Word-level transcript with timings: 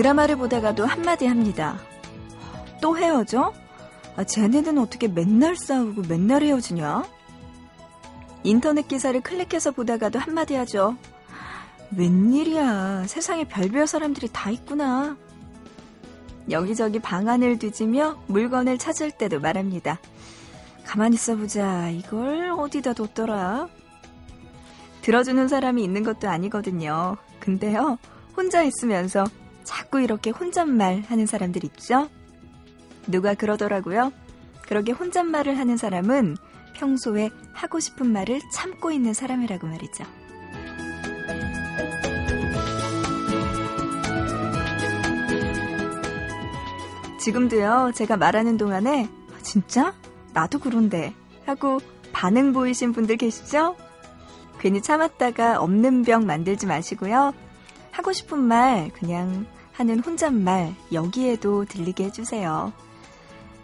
드라마를 0.00 0.36
보다가도 0.36 0.86
한마디 0.86 1.26
합니다. 1.26 1.78
또 2.80 2.96
헤어져? 2.96 3.52
아, 4.16 4.24
쟤네는 4.24 4.78
어떻게 4.78 5.08
맨날 5.08 5.56
싸우고 5.56 6.04
맨날 6.08 6.42
헤어지냐? 6.42 7.04
인터넷 8.42 8.88
기사를 8.88 9.20
클릭해서 9.20 9.72
보다가도 9.72 10.18
한마디 10.18 10.54
하죠. 10.54 10.96
웬일이야. 11.94 13.04
세상에 13.08 13.44
별별 13.44 13.86
사람들이 13.86 14.30
다 14.32 14.48
있구나. 14.50 15.18
여기저기 16.50 16.98
방안을 16.98 17.58
뒤지며 17.58 18.22
물건을 18.26 18.78
찾을 18.78 19.10
때도 19.10 19.38
말합니다. 19.38 19.98
가만히 20.86 21.16
있어보자. 21.16 21.90
이걸 21.90 22.52
어디다 22.58 22.94
뒀더라? 22.94 23.68
들어주는 25.02 25.46
사람이 25.46 25.84
있는 25.84 26.04
것도 26.04 26.30
아니거든요. 26.30 27.18
근데요, 27.38 27.98
혼자 28.34 28.62
있으면서 28.62 29.26
자꾸 29.64 30.00
이렇게 30.00 30.30
혼잣말 30.30 31.04
하는 31.08 31.26
사람들 31.26 31.64
있죠? 31.64 32.08
누가 33.06 33.34
그러더라고요. 33.34 34.12
그렇게 34.62 34.92
혼잣말을 34.92 35.58
하는 35.58 35.76
사람은 35.76 36.36
평소에 36.74 37.30
하고 37.52 37.80
싶은 37.80 38.10
말을 38.10 38.40
참고 38.52 38.90
있는 38.90 39.12
사람이라고 39.12 39.66
말이죠. 39.66 40.04
지금도요, 47.18 47.92
제가 47.94 48.16
말하는 48.16 48.56
동안에, 48.56 49.04
아, 49.04 49.42
진짜? 49.42 49.92
나도 50.32 50.58
그런데. 50.58 51.14
하고 51.44 51.80
반응 52.12 52.52
보이신 52.52 52.92
분들 52.92 53.16
계시죠? 53.18 53.76
괜히 54.58 54.80
참았다가 54.80 55.60
없는 55.60 56.02
병 56.02 56.24
만들지 56.26 56.66
마시고요. 56.66 57.34
하고 58.00 58.14
싶은 58.14 58.38
말, 58.38 58.88
그냥 58.94 59.44
하는 59.72 60.00
혼잣말, 60.00 60.74
여기에도 60.90 61.66
들리게 61.66 62.04
해주세요. 62.04 62.72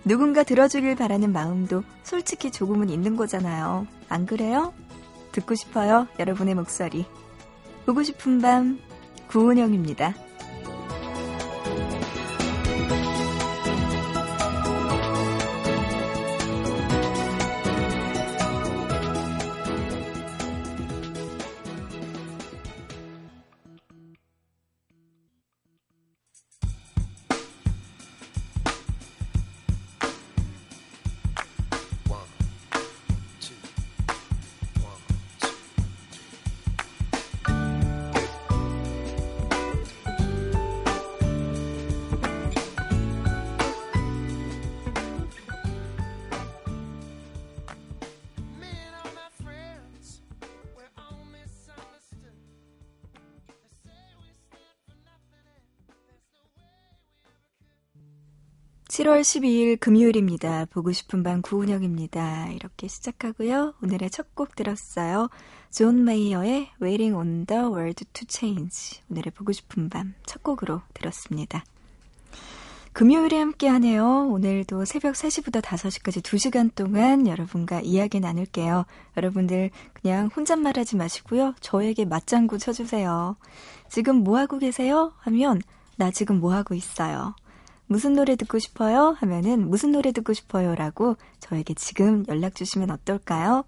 누군가 0.04 0.42
들어주길 0.42 0.94
바라는 0.94 1.32
마음도 1.32 1.82
솔직히 2.02 2.50
조금은 2.50 2.90
있는 2.90 3.16
거잖아요. 3.16 3.86
안 4.10 4.26
그래요? 4.26 4.74
듣고 5.32 5.54
싶어요, 5.54 6.06
여러분의 6.18 6.54
목소리. 6.54 7.06
보고 7.86 8.02
싶은 8.02 8.42
밤, 8.42 8.78
구은영입니다. 9.28 10.12
7월 59.06 59.20
12일 59.20 59.78
금요일입니다. 59.78 60.64
보고 60.64 60.90
싶은 60.90 61.22
밤 61.22 61.40
구은영입니다. 61.40 62.48
이렇게 62.48 62.88
시작하고요. 62.88 63.74
오늘의 63.80 64.10
첫 64.10 64.34
곡 64.34 64.56
들었어요. 64.56 65.30
존 65.70 66.04
메이어의 66.04 66.70
Waiting 66.82 67.14
on 67.14 67.46
the 67.46 67.62
World 67.62 68.04
to 68.04 68.26
Change. 68.28 69.02
오늘의 69.08 69.30
보고 69.30 69.52
싶은 69.52 69.88
밤 69.90 70.14
첫 70.26 70.42
곡으로 70.42 70.82
들었습니다. 70.92 71.64
금요일에 72.92 73.38
함께 73.38 73.68
하네요. 73.68 74.26
오늘도 74.28 74.84
새벽 74.86 75.14
3시부터 75.14 75.62
5시까지 75.62 76.20
2시간 76.22 76.74
동안 76.74 77.28
여러분과 77.28 77.82
이야기 77.82 78.18
나눌게요. 78.18 78.86
여러분들 79.16 79.70
그냥 79.92 80.30
혼잣말 80.34 80.72
하지 80.76 80.96
마시고요. 80.96 81.54
저에게 81.60 82.04
맞장구 82.06 82.58
쳐주세요. 82.58 83.36
지금 83.88 84.24
뭐 84.24 84.38
하고 84.38 84.58
계세요? 84.58 85.12
하면 85.18 85.62
나 85.94 86.10
지금 86.10 86.40
뭐 86.40 86.52
하고 86.54 86.74
있어요. 86.74 87.36
무슨 87.86 88.14
노래 88.14 88.36
듣고 88.36 88.58
싶어요? 88.58 89.16
하면은 89.20 89.68
무슨 89.68 89.92
노래 89.92 90.12
듣고 90.12 90.32
싶어요? 90.32 90.74
라고 90.74 91.16
저에게 91.40 91.74
지금 91.74 92.24
연락 92.28 92.54
주시면 92.54 92.90
어떨까요? 92.90 93.64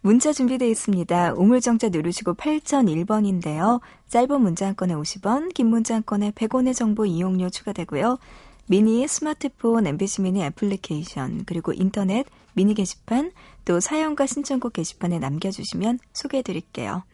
문자 0.00 0.32
준비되어 0.32 0.68
있습니다. 0.68 1.34
우물정자 1.34 1.90
누르시고 1.90 2.34
8001번인데요. 2.34 3.80
짧은 4.08 4.40
문자 4.40 4.66
한 4.66 4.74
건에 4.74 4.94
50원, 4.94 5.54
긴 5.54 5.68
문자 5.68 5.94
한 5.94 6.02
건에 6.04 6.32
100원의 6.32 6.74
정보 6.74 7.06
이용료 7.06 7.50
추가되고요. 7.50 8.18
미니, 8.66 9.06
스마트폰, 9.06 9.86
MBC 9.86 10.22
미니 10.22 10.42
애플리케이션, 10.42 11.44
그리고 11.46 11.72
인터넷, 11.72 12.26
미니 12.54 12.74
게시판, 12.74 13.30
또 13.64 13.78
사연과 13.78 14.26
신청곡 14.26 14.72
게시판에 14.72 15.20
남겨주시면 15.20 16.00
소개해드릴게요. 16.12 17.04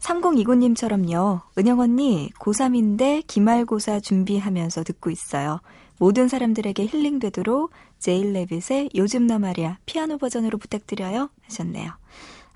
3029님처럼요. 0.00 1.42
은영 1.58 1.80
언니, 1.80 2.30
고3인데 2.38 3.24
기말고사 3.26 4.00
준비하면서 4.00 4.84
듣고 4.84 5.10
있어요. 5.10 5.60
모든 5.98 6.28
사람들에게 6.28 6.86
힐링되도록 6.86 7.72
제일 7.98 8.32
레빗의 8.32 8.90
요즘 8.94 9.26
너 9.26 9.38
말이야 9.38 9.78
피아노 9.84 10.18
버전으로 10.18 10.58
부탁드려요 10.58 11.30
하셨네요. 11.42 11.92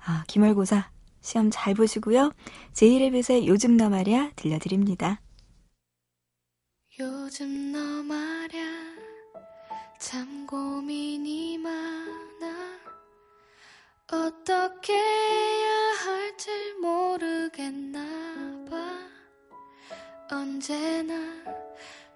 아, 0.05 0.23
기말고사 0.27 0.89
시험 1.21 1.49
잘 1.51 1.73
보시고요. 1.73 2.31
제일 2.73 3.01
레빗의 3.01 3.47
요즘 3.47 3.77
너 3.77 3.89
말이야 3.89 4.31
들려드립니다. 4.35 5.19
요즘 6.99 7.71
너 7.71 7.79
말야 8.03 8.63
참 9.99 10.45
고민이 10.47 11.57
많아 11.57 12.22
어떻게 14.13 14.93
해야 14.93 15.91
할지 16.05 16.51
모르겠나 16.79 17.99
봐. 18.69 18.75
언제나 20.29 21.15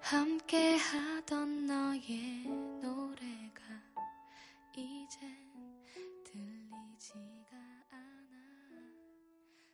함께 0.00 0.76
하던 0.76 1.66
너의 1.66 2.44
노래가 2.80 3.62
이젠 4.76 5.18
들리지가 6.22 7.56
않아. 7.90 8.32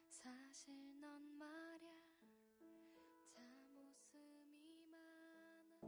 사실 0.09 0.73
넌 1.03 1.11
말야 1.39 1.85
참 2.09 3.45
웃음이 3.77 4.87
많아 4.91 5.85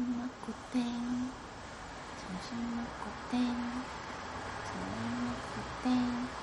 아침 0.00 0.16
먹고 0.16 0.52
땡. 0.72 1.30
점심 2.16 2.74
먹고 2.74 3.10
땡. 3.30 3.84
저녁 4.64 5.24
먹고 5.26 5.62
땡 5.82 6.39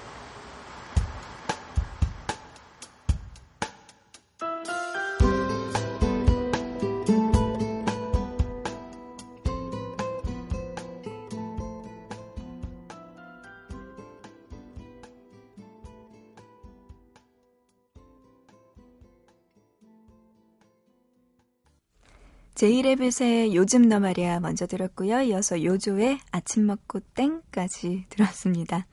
제이레빗의 22.58 23.56
요즘 23.56 23.88
너 23.88 24.00
말이야 24.00 24.40
먼저 24.40 24.66
들었고요. 24.66 25.22
이어서 25.22 25.64
요조의 25.64 26.18
아침 26.32 26.66
먹고 26.66 27.02
땡까지 27.14 28.06
들었습니다. 28.10 28.88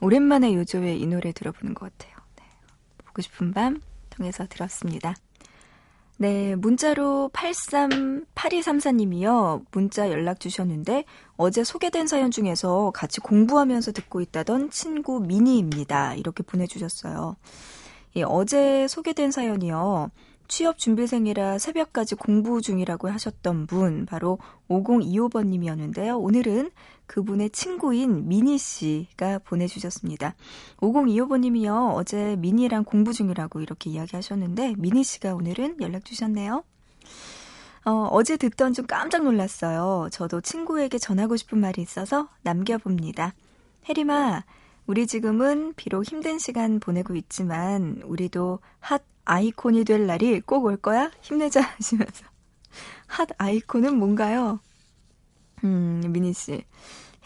오랜만에 0.00 0.52
요조의 0.52 1.00
이 1.00 1.06
노래 1.06 1.30
들어보는 1.30 1.74
것 1.74 1.96
같아요. 1.96 2.16
네. 2.34 2.42
보고 2.98 3.22
싶은 3.22 3.54
밤 3.54 3.80
통해서 4.10 4.44
들었습니다. 4.48 5.14
네, 6.16 6.56
문자로 6.56 7.30
838234님이요. 7.32 9.66
문자 9.70 10.10
연락 10.10 10.40
주셨는데 10.40 11.04
어제 11.36 11.62
소개된 11.62 12.08
사연 12.08 12.32
중에서 12.32 12.90
같이 12.92 13.20
공부하면서 13.20 13.92
듣고 13.92 14.20
있다던 14.20 14.70
친구 14.70 15.20
미니입니다. 15.20 16.16
이렇게 16.16 16.42
보내주셨어요. 16.42 17.36
예, 18.16 18.24
어제 18.24 18.88
소개된 18.88 19.30
사연이요. 19.30 20.10
취업 20.48 20.78
준비생이라 20.78 21.58
새벽까지 21.58 22.14
공부 22.14 22.60
중이라고 22.60 23.08
하셨던 23.08 23.66
분, 23.66 24.06
바로 24.06 24.38
5025번님이었는데요. 24.68 26.20
오늘은 26.22 26.70
그분의 27.06 27.50
친구인 27.50 28.28
미니 28.28 28.58
씨가 28.58 29.40
보내주셨습니다. 29.40 30.34
5025번님이요. 30.78 31.94
어제 31.94 32.36
미니랑 32.36 32.84
공부 32.84 33.12
중이라고 33.12 33.60
이렇게 33.60 33.90
이야기하셨는데, 33.90 34.74
미니 34.78 35.04
씨가 35.04 35.34
오늘은 35.34 35.80
연락 35.80 36.04
주셨네요. 36.04 36.64
어, 37.84 38.08
어제 38.10 38.36
듣던 38.36 38.72
중 38.72 38.86
깜짝 38.86 39.22
놀랐어요. 39.22 40.08
저도 40.10 40.40
친구에게 40.40 40.98
전하고 40.98 41.36
싶은 41.36 41.58
말이 41.58 41.80
있어서 41.82 42.28
남겨봅니다. 42.42 43.34
혜림아, 43.88 44.44
우리 44.88 45.06
지금은 45.06 45.74
비록 45.76 46.04
힘든 46.04 46.38
시간 46.38 46.80
보내고 46.80 47.14
있지만, 47.14 48.02
우리도 48.04 48.58
핫 48.80 49.02
아이콘이 49.26 49.84
될 49.84 50.06
날이 50.06 50.40
꼭 50.40 50.64
올 50.64 50.76
거야? 50.76 51.10
힘내자 51.20 51.60
하시면서. 51.76 52.24
핫 53.06 53.28
아이콘은 53.38 53.98
뭔가요? 53.98 54.60
음, 55.64 56.02
미니 56.08 56.32
씨. 56.32 56.64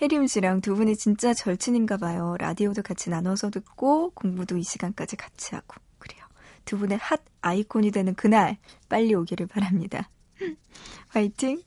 혜림 0.00 0.26
씨랑 0.26 0.62
두 0.62 0.74
분이 0.74 0.96
진짜 0.96 1.34
절친인가 1.34 1.98
봐요. 1.98 2.36
라디오도 2.38 2.82
같이 2.82 3.10
나눠서 3.10 3.50
듣고 3.50 4.10
공부도 4.14 4.56
이 4.56 4.62
시간까지 4.62 5.16
같이 5.16 5.54
하고. 5.54 5.76
그래요. 5.98 6.24
두 6.64 6.78
분의 6.78 6.98
핫 6.98 7.20
아이콘이 7.42 7.90
되는 7.90 8.14
그날 8.14 8.56
빨리 8.88 9.14
오기를 9.14 9.46
바랍니다. 9.46 10.08
화이팅! 11.08 11.62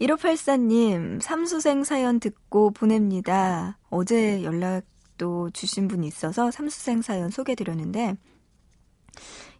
1584님, 0.00 1.20
삼수생 1.20 1.84
사연 1.84 2.20
듣고 2.20 2.70
보냅니다. 2.70 3.78
어제 3.90 4.42
연락도 4.42 5.50
주신 5.50 5.88
분이 5.88 6.06
있어서 6.06 6.50
삼수생 6.50 7.02
사연 7.02 7.28
소개드렸는데, 7.30 8.16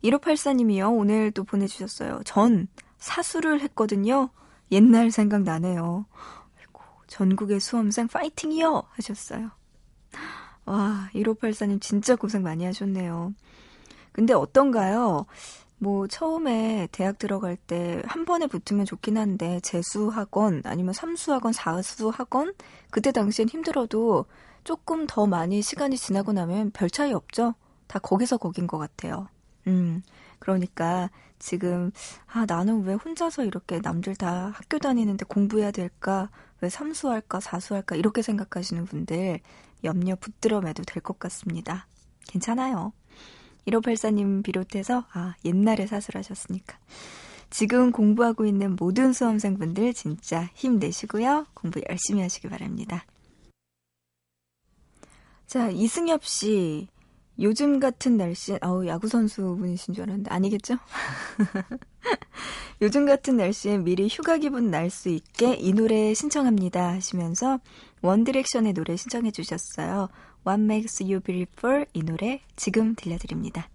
1584님이요. 0.04 0.96
오늘 0.96 1.30
또 1.32 1.44
보내주셨어요. 1.44 2.22
전 2.24 2.68
사수를 2.98 3.60
했거든요. 3.62 4.30
옛날 4.72 5.10
생각 5.10 5.42
나네요. 5.42 6.06
아이고, 6.58 6.82
전국의 7.08 7.60
수험생 7.60 8.08
파이팅이요! 8.08 8.84
하셨어요. 8.90 9.50
와, 10.66 11.08
1584님 11.14 11.80
진짜 11.80 12.14
고생 12.16 12.42
많이 12.42 12.64
하셨네요. 12.64 13.34
근데 14.12 14.32
어떤가요? 14.34 15.26
뭐, 15.78 16.06
처음에 16.06 16.88
대학 16.92 17.18
들어갈 17.18 17.56
때 17.56 18.02
한 18.06 18.24
번에 18.26 18.46
붙으면 18.46 18.84
좋긴 18.86 19.16
한데, 19.16 19.60
재수하건, 19.60 20.62
아니면 20.66 20.92
삼수하건, 20.92 21.52
사수하건, 21.52 22.54
그때 22.90 23.12
당시엔 23.12 23.48
힘들어도 23.48 24.26
조금 24.64 25.06
더 25.06 25.26
많이 25.26 25.62
시간이 25.62 25.96
지나고 25.96 26.32
나면 26.32 26.70
별 26.72 26.90
차이 26.90 27.12
없죠? 27.14 27.54
다 27.86 27.98
거기서 27.98 28.36
거긴 28.36 28.66
것 28.66 28.78
같아요. 28.78 29.28
음, 29.66 30.02
그러니까 30.38 31.10
지금, 31.38 31.90
아, 32.26 32.44
나는 32.46 32.84
왜 32.84 32.94
혼자서 32.94 33.44
이렇게 33.44 33.80
남들 33.80 34.14
다 34.16 34.52
학교 34.54 34.78
다니는데 34.78 35.24
공부해야 35.26 35.70
될까? 35.70 36.30
왜 36.60 36.68
삼수할까? 36.68 37.40
사수할까? 37.40 37.96
이렇게 37.96 38.22
생각하시는 38.22 38.84
분들 38.86 39.40
염려 39.84 40.16
붙들어 40.16 40.60
매도 40.60 40.82
될 40.84 41.02
것 41.02 41.18
같습니다. 41.18 41.86
괜찮아요. 42.28 42.92
1584님 43.66 44.42
비롯해서, 44.42 45.06
아, 45.12 45.34
옛날에 45.44 45.86
사수하셨으니까. 45.86 46.78
지금 47.50 47.90
공부하고 47.90 48.46
있는 48.46 48.76
모든 48.76 49.12
수험생분들 49.12 49.92
진짜 49.94 50.48
힘내시고요. 50.54 51.46
공부 51.54 51.80
열심히 51.88 52.22
하시기 52.22 52.48
바랍니다. 52.48 53.04
자, 55.46 55.68
이승엽 55.70 56.24
씨. 56.24 56.88
요즘 57.38 57.80
같은 57.80 58.16
날씨, 58.16 58.58
아우, 58.60 58.86
야구선수 58.86 59.56
분이신 59.58 59.94
줄 59.94 60.04
알았는데, 60.04 60.30
아니겠죠? 60.30 60.76
요즘 62.82 63.06
같은 63.06 63.36
날씨에 63.36 63.78
미리 63.78 64.08
휴가 64.08 64.38
기분 64.38 64.70
날 64.70 64.90
수 64.90 65.08
있게 65.08 65.54
이 65.54 65.72
노래 65.72 66.14
신청합니다 66.14 66.88
하시면서 66.88 67.60
원디렉션의 68.02 68.72
노래 68.72 68.96
신청해 68.96 69.30
주셨어요. 69.30 70.08
What 70.46 70.62
Makes 70.62 71.02
You 71.02 71.20
Beautiful 71.20 71.86
이 71.92 72.02
노래 72.02 72.40
지금 72.56 72.94
들려드립니다. 72.94 73.68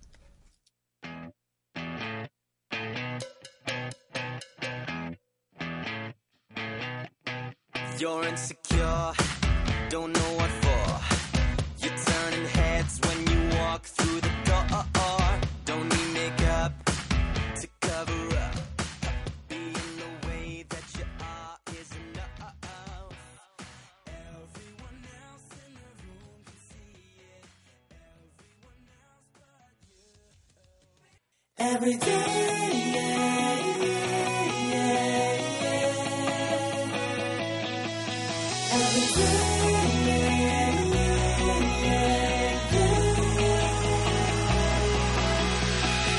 What 31.65 31.75
every 31.75 31.97
day. 31.97 32.15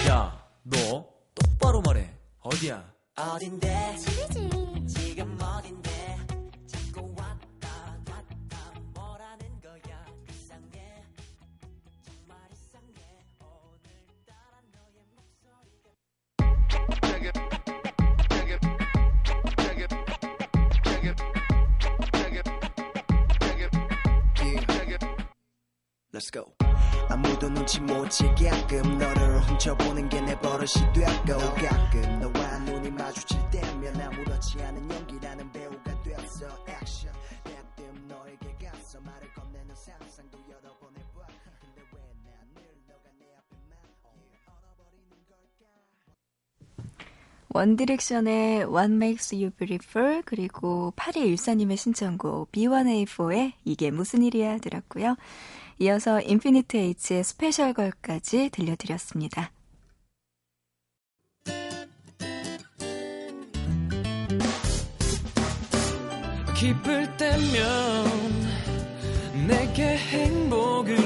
야, 0.09 0.33
너 0.63 1.07
똑바로 1.35 1.81
말해. 1.83 2.11
어디야? 2.41 2.85
어딘데? 3.17 4.16
버릇이 30.67 30.93
됐고 30.93 31.39
가끔 31.55 32.21
너와 32.21 32.59
눈이 32.59 32.91
마주칠 32.91 33.39
때면 33.51 34.01
아무렇지 34.01 34.61
않은 34.61 34.91
연기라는 34.91 35.53
배우가 35.53 36.03
됐어. 36.03 36.47
액션 36.67 37.13
대뜸 37.45 38.09
너에게 38.09 38.53
가서 38.67 39.01
말을 39.01 39.33
건네는 39.35 39.75
상상도 39.77 40.39
여러 40.51 40.77
번 40.79 40.91
해봐. 40.97 41.27
근데 41.61 41.83
왜 41.93 42.01
난늘 42.25 42.65
너가 42.89 43.11
내 43.17 43.27
앞에만 43.39 43.79
얼어버리는 44.45 45.09
걸까? 45.29 45.67
원디렉션의 47.51 48.65
What 48.65 48.93
Makes 48.93 49.35
You 49.37 49.51
Beautiful 49.51 50.23
그리고 50.25 50.93
8214님의 50.97 51.77
신청곡 51.77 52.51
B1A4의 52.51 53.53
이게 53.65 53.93
무슨 53.93 54.25
일이야 54.25 54.59
들었고요. 54.59 55.17
이어서 55.79 56.21
인피니트 56.21 56.77
H의 56.77 57.23
스페셜 57.23 57.73
걸까지 57.73 58.51
들려드렸습니다. 58.51 59.53
기쁠 66.57 67.17
때면 67.19 68.07
내게 69.47 69.95
행복을 69.95 71.06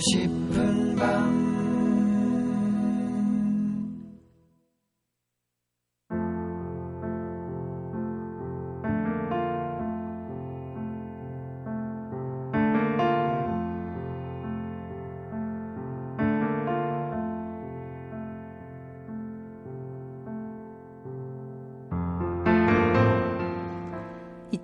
싶은 0.00 0.96
밤 0.96 1.48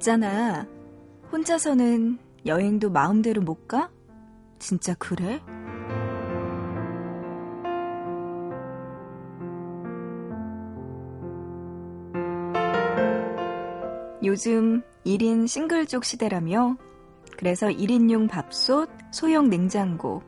있잖아. 0.04 0.66
혼자서는 1.32 2.18
여행도 2.44 2.90
마음대로 2.90 3.40
못 3.40 3.66
가? 3.66 3.93
진짜 4.58 4.94
그래? 4.94 5.40
요즘 14.24 14.82
1인 15.04 15.46
싱글족 15.46 16.04
시대라며 16.04 16.76
그래서 17.36 17.66
1인용 17.66 18.28
밥솥, 18.28 18.88
소형 19.12 19.50
냉장고, 19.50 20.22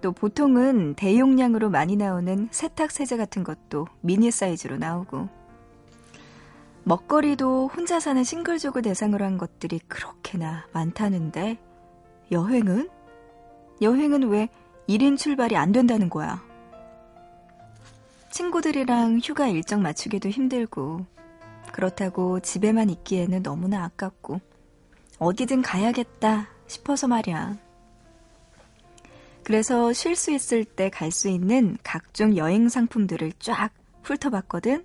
또 0.00 0.12
보통은 0.12 0.94
대용량으로 0.94 1.70
많이 1.70 1.96
나오는 1.96 2.48
세탁 2.50 2.90
세제 2.90 3.16
같은 3.16 3.42
것도 3.42 3.86
미니 4.02 4.30
사이즈로 4.30 4.76
나오고 4.76 5.30
먹거리도 6.82 7.68
혼자 7.68 7.98
사는 7.98 8.22
싱글족을 8.22 8.82
대상으로 8.82 9.24
한 9.24 9.38
것들이 9.38 9.78
그렇게나 9.88 10.66
많다는데 10.74 11.58
여행은? 12.30 12.90
여행은 13.80 14.28
왜 14.28 14.48
1인 14.88 15.16
출발이 15.18 15.56
안 15.56 15.72
된다는 15.72 16.08
거야? 16.08 16.42
친구들이랑 18.30 19.20
휴가 19.22 19.46
일정 19.46 19.82
맞추기도 19.82 20.28
힘들고 20.28 21.06
그렇다고 21.72 22.40
집에만 22.40 22.90
있기에는 22.90 23.42
너무나 23.42 23.84
아깝고 23.84 24.40
어디든 25.18 25.62
가야겠다 25.62 26.48
싶어서 26.66 27.06
말이야. 27.08 27.56
그래서 29.44 29.92
쉴 29.92 30.16
수 30.16 30.30
있을 30.32 30.64
때 30.64 30.88
갈 30.90 31.10
수 31.10 31.28
있는 31.28 31.76
각종 31.82 32.36
여행 32.36 32.68
상품들을 32.68 33.32
쫙 33.38 33.70
훑어봤거든. 34.02 34.84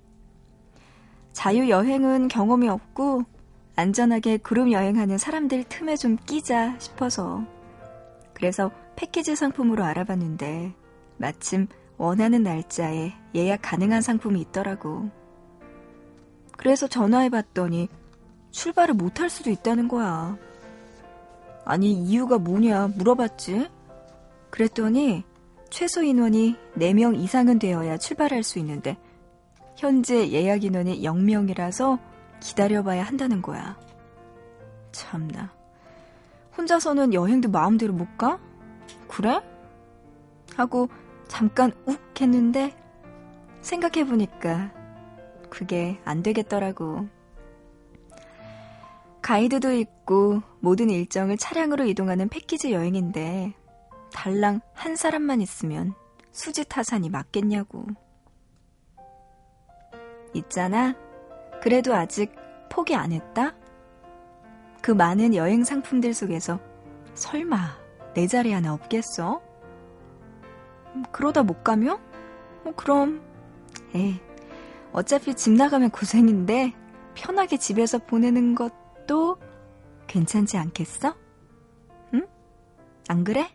자유여행은 1.34 2.28
경험이 2.28 2.68
없고 2.70 3.24
안전하게 3.76 4.38
그룹 4.38 4.72
여행하는 4.72 5.18
사람들 5.18 5.64
틈에 5.70 5.96
좀 5.96 6.18
끼자 6.26 6.78
싶어서 6.80 7.46
그래서 8.40 8.72
패키지 8.96 9.36
상품으로 9.36 9.84
알아봤는데 9.84 10.74
마침 11.18 11.68
원하는 11.98 12.42
날짜에 12.42 13.12
예약 13.36 13.60
가능한 13.62 14.02
상품이 14.02 14.40
있더라고. 14.40 15.10
그래서 16.58 16.88
전화해봤더니 16.88 17.90
출발을 18.52 18.96
못할 18.96 19.30
수도 19.30 19.50
있다는 19.50 19.90
거야. 19.90 20.38
아니, 21.66 21.92
이유가 21.92 22.38
뭐냐 22.38 22.88
물어봤지? 22.96 23.70
그랬더니 24.50 25.24
최소 25.70 26.02
인원이 26.02 26.56
4명 26.78 27.20
이상은 27.20 27.60
되어야 27.60 27.98
출발할 27.98 28.42
수 28.44 28.58
있는데 28.60 28.98
현재 29.76 30.30
예약 30.32 30.64
인원이 30.64 31.02
0명이라서 31.02 32.00
기다려봐야 32.40 33.04
한다는 33.04 33.42
거야. 33.42 33.78
참나. 34.94 35.59
혼자서는 36.60 37.14
여행도 37.14 37.50
마음대로 37.50 37.94
못 37.94 38.18
가? 38.18 38.38
그래? 39.08 39.42
하고 40.58 40.90
잠깐 41.30 41.72
욱 41.86 41.98
했는데 42.20 42.76
생각해보니까 43.62 44.72
그게 45.50 46.02
안 46.04 46.22
되겠더라고. 46.22 47.08
가이드도 49.22 49.72
있고 49.72 50.42
모든 50.60 50.90
일정을 50.90 51.38
차량으로 51.38 51.86
이동하는 51.86 52.28
패키지 52.28 52.74
여행인데 52.74 53.54
달랑 54.12 54.60
한 54.74 54.98
사람만 54.98 55.40
있으면 55.40 55.94
수지 56.32 56.66
타산이 56.66 57.10
맞겠냐고. 57.10 57.86
있잖아. 60.34 60.94
그래도 61.62 61.96
아직 61.96 62.36
포기 62.70 62.96
안 62.96 63.14
했다? 63.14 63.56
그 64.82 64.92
많은 64.92 65.36
여행 65.36 65.64
상품들 65.64 66.14
속에서 66.14 66.60
설마 67.14 67.58
내 68.14 68.28
자리 68.28 68.52
하나 68.52 68.74
없겠어? 68.74 69.42
음, 70.96 71.04
그러다 71.12 71.44
못 71.44 71.64
가면? 71.64 72.00
뭐 72.64 72.74
그럼 72.76 73.22
에이 73.94 74.20
어차피 74.92 75.36
집 75.36 75.52
나가면 75.52 75.92
고생인데 75.92 76.74
편하게 77.14 77.58
집에서 77.58 77.98
보내는 78.00 78.56
것도 78.56 79.38
괜찮지 80.08 80.58
않겠어? 80.58 81.16
응? 82.14 82.28
안 83.08 83.24
그래? 83.24 83.50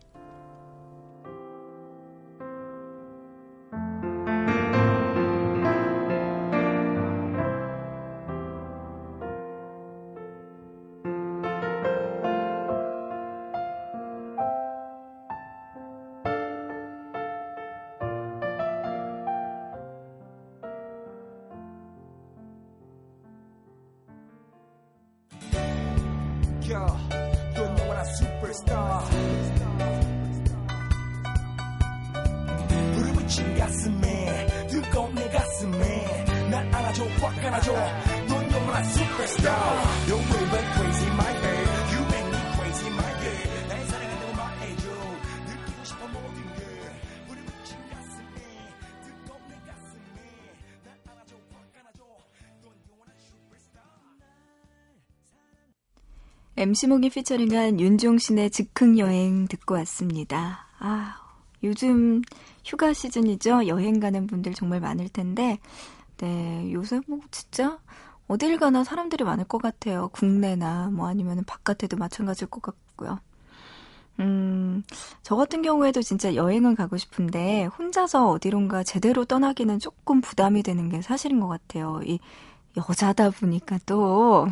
Girl, 26.74 26.98
you're 27.54 27.74
know 27.76 27.86
what 27.86 27.98
a 27.98 28.06
superstar. 28.18 29.04
불을 32.94 33.12
붙인 33.12 33.56
가슴에 33.56 34.46
뜨거운 34.66 35.14
내 35.14 35.28
가슴에 35.28 36.24
날 36.50 36.74
안아줘 36.74 37.04
확 37.20 37.38
안아줘 37.44 37.72
넌 38.28 38.48
you're 38.48 38.74
a 38.74 38.82
superstar. 38.82 39.53
MC목이 56.64 57.11
피처링한 57.11 57.78
윤종신의 57.78 58.49
즉흥여행 58.49 59.49
듣고 59.49 59.75
왔습니다. 59.75 60.66
아, 60.78 61.16
요즘 61.62 62.23
휴가 62.64 62.94
시즌이죠. 62.94 63.66
여행 63.66 64.00
가는 64.00 64.26
분들 64.26 64.54
정말 64.54 64.80
많을 64.80 65.11
텐데, 65.11 65.59
네, 66.16 66.73
요새 66.73 67.02
뭐 67.06 67.21
진짜 67.30 67.78
어딜 68.28 68.56
가나 68.56 68.83
사람들이 68.83 69.25
많을 69.25 69.44
것 69.44 69.61
같아요. 69.61 70.09
국내나 70.14 70.88
뭐 70.90 71.06
아니면 71.06 71.44
바깥에도 71.44 71.99
마찬가지일 71.99 72.49
것 72.49 72.62
같고요. 72.62 73.18
음, 74.21 74.85
저 75.21 75.37
같은 75.37 75.61
경우에도 75.61 76.00
진짜 76.00 76.35
여행을 76.35 76.76
가고 76.76 76.97
싶은데, 76.97 77.66
혼자서 77.66 78.30
어디론가 78.30 78.85
제대로 78.85 79.26
떠나기는 79.26 79.80
조금 79.80 80.23
부담이 80.23 80.62
되는 80.62 80.88
게 80.88 81.02
사실인 81.02 81.40
것 81.40 81.49
같아요. 81.49 82.00
이 82.06 82.18
여자다 82.78 83.28
보니까 83.33 83.78
또, 83.85 84.47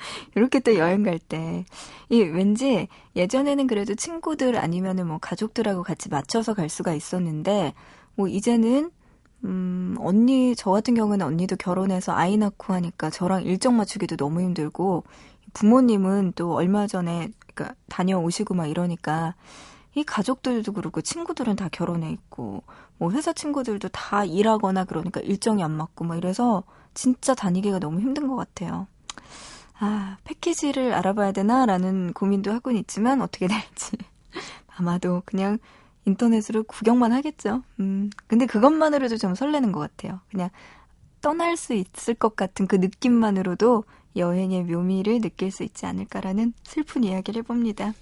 이렇게 0.36 0.60
또 0.60 0.76
여행 0.76 1.02
갈 1.02 1.18
때. 1.18 1.64
이 2.08 2.20
왠지 2.22 2.88
예전에는 3.16 3.66
그래도 3.66 3.94
친구들 3.94 4.56
아니면은 4.56 5.06
뭐 5.06 5.18
가족들하고 5.18 5.82
같이 5.82 6.08
맞춰서 6.08 6.54
갈 6.54 6.68
수가 6.68 6.94
있었는데, 6.94 7.74
뭐 8.16 8.28
이제는, 8.28 8.90
음, 9.44 9.96
언니, 10.00 10.54
저 10.56 10.70
같은 10.70 10.94
경우는 10.94 11.24
언니도 11.24 11.56
결혼해서 11.56 12.12
아이 12.12 12.36
낳고 12.36 12.74
하니까 12.74 13.10
저랑 13.10 13.44
일정 13.44 13.76
맞추기도 13.76 14.16
너무 14.16 14.40
힘들고, 14.42 15.04
부모님은 15.54 16.32
또 16.36 16.54
얼마 16.54 16.86
전에, 16.86 17.30
그니까 17.54 17.74
다녀오시고 17.88 18.54
막 18.54 18.66
이러니까, 18.66 19.34
이 19.94 20.04
가족들도 20.04 20.72
그렇고 20.72 21.00
친구들은 21.00 21.56
다 21.56 21.68
결혼해 21.70 22.10
있고, 22.12 22.62
뭐 22.98 23.10
회사 23.12 23.32
친구들도 23.32 23.88
다 23.88 24.24
일하거나 24.24 24.84
그러니까 24.84 25.20
일정이 25.20 25.62
안 25.64 25.72
맞고 25.72 26.04
막 26.04 26.16
이래서 26.16 26.62
진짜 26.94 27.34
다니기가 27.34 27.78
너무 27.80 28.00
힘든 28.00 28.28
것 28.28 28.36
같아요. 28.36 28.86
아, 29.80 30.18
패키지를 30.24 30.92
알아봐야 30.92 31.32
되나라는 31.32 32.12
고민도 32.12 32.52
하고는 32.52 32.78
있지만 32.80 33.22
어떻게 33.22 33.46
될지. 33.48 33.96
아마도 34.76 35.22
그냥 35.24 35.58
인터넷으로 36.04 36.64
구경만 36.64 37.12
하겠죠. 37.12 37.62
음, 37.80 38.10
근데 38.26 38.44
그것만으로도 38.44 39.16
좀 39.16 39.34
설레는 39.34 39.72
것 39.72 39.80
같아요. 39.80 40.20
그냥 40.30 40.50
떠날 41.22 41.56
수 41.56 41.72
있을 41.72 42.14
것 42.14 42.36
같은 42.36 42.66
그 42.66 42.76
느낌만으로도 42.76 43.84
여행의 44.16 44.64
묘미를 44.64 45.20
느낄 45.22 45.50
수 45.50 45.62
있지 45.62 45.86
않을까라는 45.86 46.52
슬픈 46.62 47.04
이야기를 47.04 47.40
해봅니다. 47.42 47.94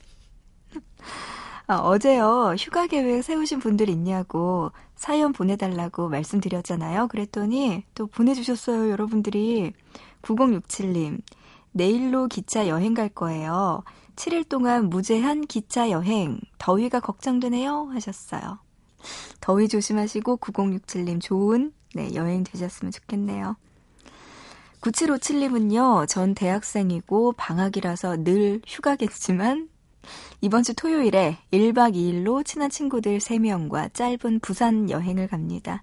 아, 1.68 1.76
어제요, 1.76 2.54
휴가 2.58 2.87
계획 2.87 3.23
세우신 3.23 3.61
분들 3.61 3.88
있냐고 3.88 4.73
사연 4.97 5.32
보내달라고 5.32 6.08
말씀드렸잖아요. 6.08 7.06
그랬더니 7.08 7.85
또 7.94 8.08
보내주셨어요, 8.08 8.90
여러분들이. 8.90 9.75
9067님. 10.23 11.20
내일로 11.78 12.26
기차 12.26 12.66
여행 12.68 12.92
갈 12.92 13.08
거예요. 13.08 13.85
7일 14.16 14.49
동안 14.49 14.90
무제한 14.90 15.47
기차 15.47 15.90
여행. 15.90 16.40
더위가 16.58 16.99
걱정되네요. 17.00 17.90
하셨어요. 17.92 18.58
더위 19.40 19.68
조심하시고 19.68 20.38
9067님 20.38 21.20
좋은 21.20 21.73
네, 21.94 22.12
여행 22.14 22.42
되셨으면 22.42 22.90
좋겠네요. 22.90 23.56
9757님은요, 24.80 26.08
전 26.08 26.35
대학생이고 26.35 27.32
방학이라서 27.32 28.25
늘 28.25 28.61
휴가겠지만, 28.66 29.68
이번 30.40 30.62
주 30.62 30.75
토요일에 30.75 31.38
1박 31.52 31.94
2일로 31.94 32.44
친한 32.44 32.70
친구들 32.70 33.18
3명과 33.18 33.94
짧은 33.94 34.40
부산 34.40 34.90
여행을 34.90 35.28
갑니다. 35.28 35.82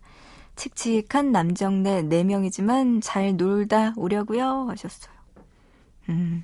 칙칙한 0.55 1.31
남정네 1.31 2.03
4명이지만 2.03 3.01
잘 3.01 3.35
놀다 3.35 3.93
오려고요 3.97 4.67
하셨어요. 4.69 5.15
음, 6.09 6.43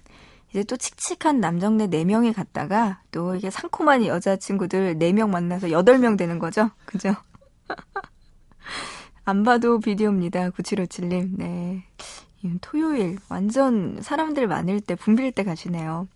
이제 0.50 0.64
또 0.64 0.76
칙칙한 0.78 1.40
남정네 1.40 1.88
4명이 1.88 2.34
갔다가 2.34 3.02
또 3.12 3.36
이게 3.36 3.50
상콤한 3.50 4.06
여자친구들 4.06 4.96
4명 4.96 5.30
만나서 5.30 5.68
8명 5.68 6.18
되는 6.18 6.40
거죠. 6.40 6.72
그죠? 6.86 7.16
안 9.24 9.44
봐도 9.44 9.80
비디오입니다. 9.80 10.50
9757님. 10.50 11.38
네. 11.38 11.84
토요일 12.60 13.18
완전 13.30 14.02
사람들 14.02 14.48
많을 14.48 14.82
때 14.82 14.96
붐빌 14.96 15.32
때 15.32 15.44
가시네요. 15.44 16.08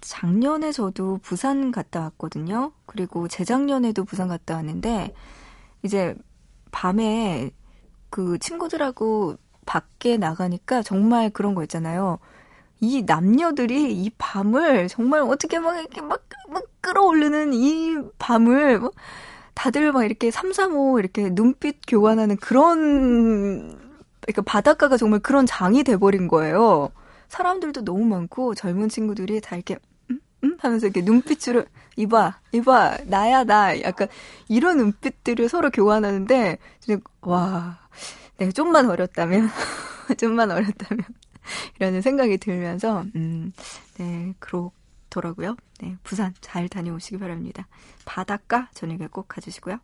작년에 0.00 0.72
저도 0.72 1.18
부산 1.22 1.70
갔다 1.70 2.00
왔거든요. 2.00 2.72
그리고 2.86 3.28
재작년에도 3.28 4.04
부산 4.04 4.28
갔다 4.28 4.56
왔는데 4.56 5.14
이제 5.82 6.14
밤에 6.70 7.50
그 8.10 8.38
친구들하고 8.38 9.36
밖에 9.66 10.16
나가니까 10.16 10.82
정말 10.82 11.30
그런 11.30 11.54
거 11.54 11.62
있잖아요. 11.62 12.18
이 12.80 13.02
남녀들이 13.02 13.92
이 13.92 14.10
밤을 14.18 14.88
정말 14.88 15.22
어떻게 15.22 15.58
막 15.58 15.76
이렇게 15.78 16.00
막, 16.00 16.22
막 16.48 16.62
끌어올리는 16.80 17.52
이 17.52 17.96
밤을 18.18 18.78
뭐 18.78 18.92
다들 19.54 19.92
막 19.92 20.04
이렇게 20.04 20.30
삼삼오 20.30 21.00
이렇게 21.00 21.30
눈빛 21.30 21.78
교환하는 21.86 22.36
그런 22.36 23.76
그러니까 24.20 24.42
바닷가가 24.42 24.96
정말 24.96 25.20
그런 25.20 25.46
장이 25.46 25.82
돼버린 25.82 26.28
거예요. 26.28 26.90
사람들도 27.28 27.84
너무 27.84 28.04
많고 28.04 28.54
젊은 28.54 28.88
친구들이 28.88 29.40
다 29.40 29.56
이렇게 29.56 29.76
음? 30.10 30.20
음? 30.44 30.56
하면서 30.60 30.86
이렇게 30.86 31.02
눈빛으로 31.02 31.64
이봐 31.96 32.38
이봐 32.52 32.98
나야 33.06 33.44
나 33.44 33.80
약간 33.82 34.08
이런 34.48 34.76
눈빛들을 34.76 35.48
서로 35.48 35.70
교환하는데 35.70 36.58
와 37.22 37.78
내가 38.36 38.52
좀만 38.52 38.88
어렸다면 38.88 39.48
좀만 40.16 40.50
어렸다면 40.50 41.04
이라는 41.78 42.02
생각이 42.02 42.38
들면서 42.38 43.04
음 43.16 43.52
네 43.98 44.34
그렇더라고요. 44.38 45.56
네 45.80 45.96
부산 46.02 46.32
잘 46.40 46.68
다녀오시기 46.68 47.18
바랍니다. 47.18 47.66
바닷가 48.04 48.68
저녁에 48.74 49.08
꼭 49.08 49.28
가주시고요. 49.28 49.78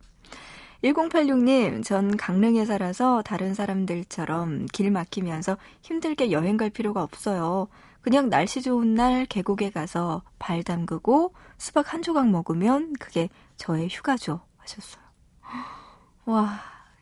1086님, 0.83 1.83
전 1.83 2.15
강릉에 2.15 2.65
살아서 2.65 3.21
다른 3.23 3.53
사람들처럼 3.53 4.67
길 4.67 4.91
막히면서 4.91 5.57
힘들게 5.81 6.31
여행 6.31 6.57
갈 6.57 6.69
필요가 6.69 7.01
없어요. 7.01 7.67
그냥 8.01 8.29
날씨 8.29 8.61
좋은 8.61 8.93
날 8.93 9.25
계곡에 9.25 9.71
가서 9.71 10.21
발 10.37 10.63
담그고 10.63 11.33
수박 11.57 11.93
한 11.93 12.01
조각 12.01 12.29
먹으면 12.29 12.93
그게 12.99 13.29
저의 13.57 13.89
휴가죠. 13.89 14.41
하셨어요. 14.57 15.03
와, 16.25 16.59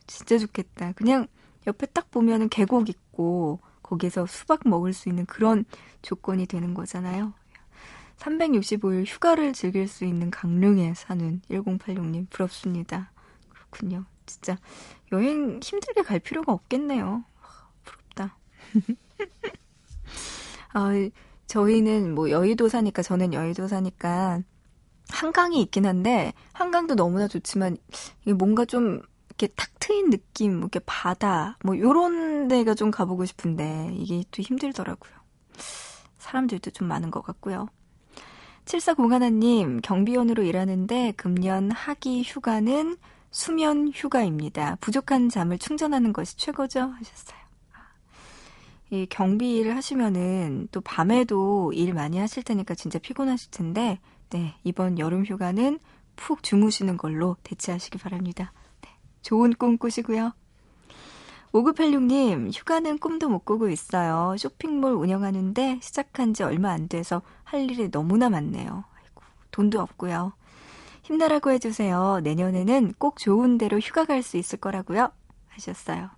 진짜 0.08 0.38
좋겠다. 0.38 0.93
그냥 0.93 1.28
옆에 1.67 1.88
딱 1.88 2.10
보면은 2.10 2.47
계곡 2.47 2.89
있고 2.89 3.60
거기서 3.94 4.26
수박 4.26 4.62
먹을 4.66 4.94
수 4.94 5.10
있는 5.10 5.26
그런 5.26 5.66
조건이 6.02 6.48
되는 6.48 6.74
거잖아요. 6.74 7.34
365일 8.18 9.06
휴가를 9.06 9.54
즐길 9.54 9.88
수 9.88 10.06
있는 10.06 10.32
강릉에 10.32 10.94
사는 10.96 11.42
1086님 11.50 12.30
부럽습니다. 12.30 13.12
그렇군요. 13.50 14.06
진짜 14.26 14.58
여행 15.12 15.60
힘들게 15.62 16.02
갈 16.02 16.20
필요가 16.20 16.54
없겠네요. 16.54 17.24
부럽다. 17.84 18.38
아, 20.74 20.92
저희는 21.46 22.16
뭐 22.16 22.30
여의도 22.30 22.70
사니까 22.70 23.04
저는 23.04 23.34
여의도 23.34 23.68
사니까 23.68 24.42
한강이 25.10 25.62
있긴 25.62 25.86
한데 25.86 26.34
한강도 26.54 26.96
너무나 26.96 27.28
좋지만 27.28 27.78
이게 28.24 28.34
뭔가 28.34 28.66
좀 28.66 29.02
이렇게 29.38 29.48
탁 29.56 29.69
트인 29.80 30.10
느낌, 30.10 30.54
뭐 30.54 30.62
이렇게 30.62 30.80
바다 30.86 31.58
뭐 31.63 31.78
요런 31.78 32.48
데가 32.48 32.76
좀 32.76 32.91
가보고 32.91 33.26
싶은데 33.26 33.91
이게 33.93 34.24
또 34.32 34.41
힘들더라고요. 34.41 35.13
사람들도 36.17 36.72
좀 36.72 36.88
많은 36.88 37.12
것 37.12 37.22
같고요. 37.22 37.67
7401님, 38.65 39.82
경비원으로 39.84 40.43
일하는데 40.43 41.13
금년 41.17 41.72
하기 41.72 42.24
휴가는 42.24 42.98
수면 43.30 43.91
휴가입니다. 43.93 44.78
부족한 44.80 45.30
잠을 45.30 45.58
충전하는 45.58 46.13
것이 46.13 46.38
최고죠? 46.38 46.82
하셨어요. 46.82 47.43
이 48.91 49.08
경비 49.10 49.56
일을 49.58 49.76
하시면은 49.76 50.67
또 50.72 50.80
밤에도 50.80 51.74
일 51.74 51.96
많이 51.96 52.19
하실 52.19 52.43
테니까 52.43 52.76
진짜 52.76 53.00
피곤하실 53.00 53.50
텐데, 53.50 54.00
네, 54.30 54.54
이번 54.63 55.00
여름 55.00 55.26
휴가는 55.26 55.80
푹 56.15 56.43
주무시는 56.43 56.98
걸로 56.98 57.36
대체하시기 57.41 57.98
바랍니다. 57.98 58.54
네, 59.24 59.30
좋은 59.30 59.54
꿈 59.54 59.78
꾸시고요. 59.78 60.34
5986님, 61.54 62.52
휴가는 62.54 62.98
꿈도 62.98 63.30
못 63.30 63.46
꾸고 63.46 63.70
있어요. 63.70 64.36
쇼핑몰 64.38 64.94
운영하는데 64.94 65.80
시작한 65.82 66.34
지 66.34 66.44
얼마 66.44 66.72
안 66.72 66.88
돼서 66.88 67.22
할 67.44 67.70
일이 67.70 67.90
너무나 67.92 68.30
많네요. 68.30 68.84
아이고, 68.96 69.22
돈도 69.52 69.80
없고요. 69.80 70.34
힘내라고 71.04 71.52
해주세요. 71.52 72.22
내년에는 72.24 72.94
꼭 72.98 73.20
좋은 73.20 73.58
데로 73.58 73.80
휴가 73.80 74.06
갈 74.06 74.24
수 74.24 74.38
있을 74.38 74.60
거라고요. 74.60 75.12
하셨어요. 75.50 76.10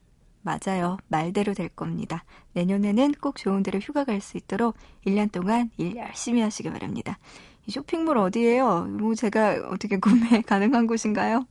맞아요. 0.41 0.97
말대로 1.07 1.53
될 1.53 1.69
겁니다. 1.69 2.23
내년에는 2.53 3.13
꼭 3.19 3.35
좋은 3.35 3.63
데로 3.63 3.79
휴가 3.79 4.03
갈 4.05 4.21
수 4.21 4.37
있도록 4.37 4.75
1년 5.05 5.31
동안 5.31 5.69
일 5.77 5.95
열심히 5.97 6.41
하시기 6.41 6.69
바랍니다. 6.69 7.17
이 7.65 7.71
쇼핑몰 7.71 8.17
어디예요? 8.19 8.85
뭐 8.85 9.15
제가 9.15 9.69
어떻게 9.71 9.97
구매 9.99 10.41
가능한 10.45 10.85
곳인가요? 10.87 11.45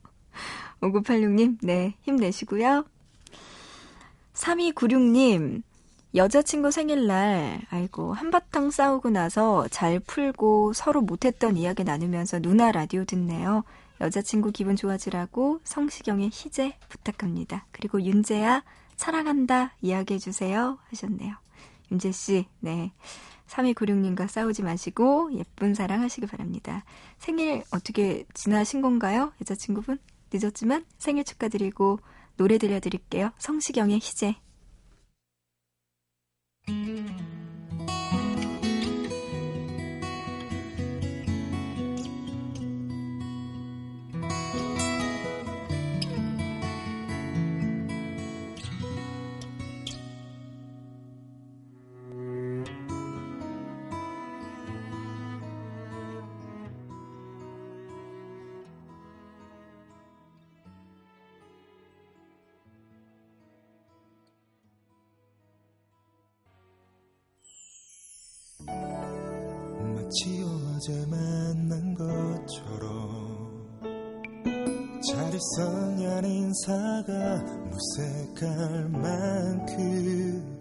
5986님, 0.81 1.57
네, 1.61 1.95
힘내시고요. 2.01 2.85
3296님, 4.33 5.63
여자친구 6.15 6.71
생일날, 6.71 7.61
아이고, 7.69 8.13
한바탕 8.13 8.71
싸우고 8.71 9.09
나서 9.09 9.67
잘 9.69 9.99
풀고 9.99 10.73
서로 10.73 11.01
못했던 11.01 11.57
이야기 11.57 11.83
나누면서 11.83 12.39
누나 12.39 12.71
라디오 12.71 13.03
듣네요. 13.05 13.63
여자친구 14.01 14.51
기분 14.51 14.75
좋아지라고 14.75 15.59
성시경의 15.63 16.29
희재 16.31 16.77
부탁합니다. 16.89 17.65
그리고 17.71 18.01
윤재야, 18.01 18.63
사랑한다 18.95 19.73
이야기해주세요. 19.81 20.77
하셨네요. 20.89 21.35
윤재씨, 21.91 22.45
네. 22.59 22.91
3296님과 23.47 24.27
싸우지 24.27 24.63
마시고 24.63 25.31
예쁜 25.33 25.75
사랑 25.75 26.01
하시기 26.01 26.27
바랍니다. 26.27 26.83
생일 27.19 27.63
어떻게 27.71 28.25
지나신 28.33 28.81
건가요? 28.81 29.33
여자친구분? 29.41 29.99
늦었지만 30.33 30.85
생일 30.97 31.23
축하드리고 31.23 31.99
노래 32.37 32.57
들려드릴게요. 32.57 33.31
성시경의 33.37 33.99
희재. 33.99 34.35
마치 70.05 70.43
어제 70.43 71.03
만난 71.07 71.95
것처럼 71.95 73.65
잘 75.01 75.33
있었냐는 75.33 76.29
인사가 76.29 77.41
무색할 77.71 78.87
만큼 78.89 80.55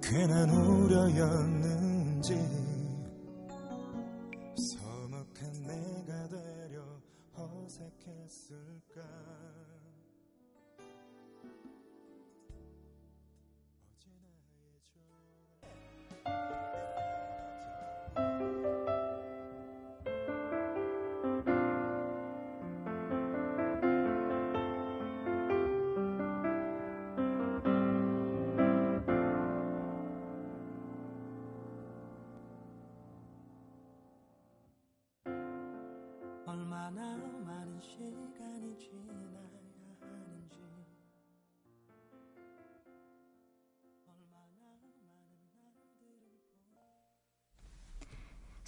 괜한 0.00 0.48
우려였는지 0.50 2.55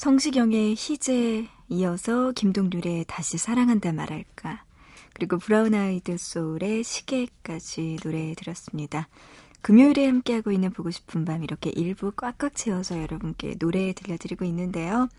성시경의 0.09 0.75
희재 0.75 1.47
이어서 1.69 2.33
김동률의 2.33 3.05
다시 3.07 3.37
사랑한다 3.37 3.93
말할까 3.93 4.65
그리고 5.13 5.37
브라운 5.37 5.75
아이드 5.75 6.17
소울의 6.17 6.83
시계까지 6.83 7.99
노래 8.03 8.33
들었습니다. 8.35 9.07
금요일에 9.61 10.07
함께하고 10.07 10.51
있는 10.51 10.71
보고 10.71 10.91
싶은 10.91 11.27
밤 11.27 11.45
이렇게 11.45 11.69
일부 11.77 12.11
꽉꽉 12.13 12.55
채워서 12.55 13.03
여러분께 13.03 13.57
노래 13.57 13.93
들려드리고 13.93 14.47
있는데요. 14.47 15.11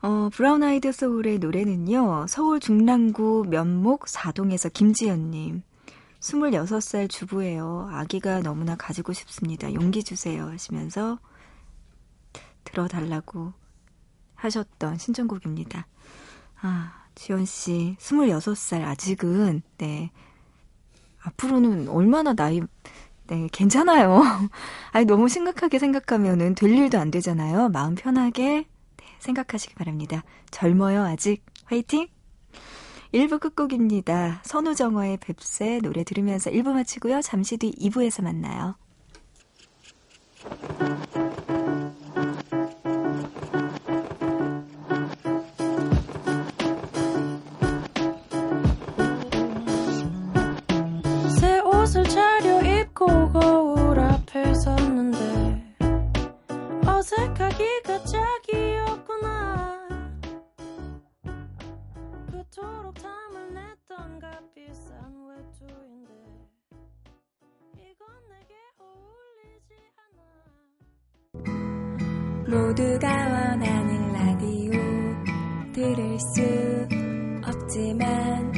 어, 0.00 0.30
브라운 0.32 0.62
아이드 0.62 0.92
소울의 0.92 1.38
노래는요. 1.38 2.24
서울 2.26 2.58
중랑구 2.58 3.48
면목 3.50 4.08
사동에서 4.08 4.70
김지연님 4.70 5.62
26살 6.20 7.10
주부예요. 7.10 7.90
아기가 7.92 8.40
너무나 8.40 8.76
가지고 8.76 9.12
싶습니다. 9.12 9.74
용기 9.74 10.02
주세요 10.02 10.46
하시면서 10.46 11.18
들어달라고 12.64 13.59
하셨던 14.40 14.98
신청곡입니다. 14.98 15.86
아, 16.62 17.04
지연 17.14 17.44
씨, 17.44 17.96
26살 17.98 18.84
아직은, 18.84 19.62
네. 19.78 20.10
앞으로는 21.22 21.88
얼마나 21.88 22.34
나이, 22.34 22.60
네, 23.26 23.48
괜찮아요. 23.52 24.22
아니, 24.92 25.04
너무 25.04 25.28
심각하게 25.28 25.78
생각하면은 25.78 26.54
될 26.54 26.70
일도 26.70 26.98
안 26.98 27.10
되잖아요. 27.10 27.68
마음 27.68 27.94
편하게, 27.94 28.66
네, 28.96 29.06
생각하시기 29.18 29.74
바랍니다. 29.74 30.24
젊어요, 30.50 31.04
아직. 31.04 31.44
화이팅! 31.66 32.08
1부 33.12 33.40
끝곡입니다. 33.40 34.40
선우정어의 34.44 35.18
뱁새 35.18 35.80
노래 35.82 36.04
들으면서 36.04 36.50
1부 36.50 36.72
마치고요. 36.72 37.20
잠시 37.22 37.56
뒤 37.56 37.72
2부에서 37.72 38.22
만나요. 38.22 38.76
모두가 72.50 73.08
원하는 73.08 74.12
라디오 74.12 74.72
들을 75.72 76.18
수 76.18 76.40
없지만 77.44 78.49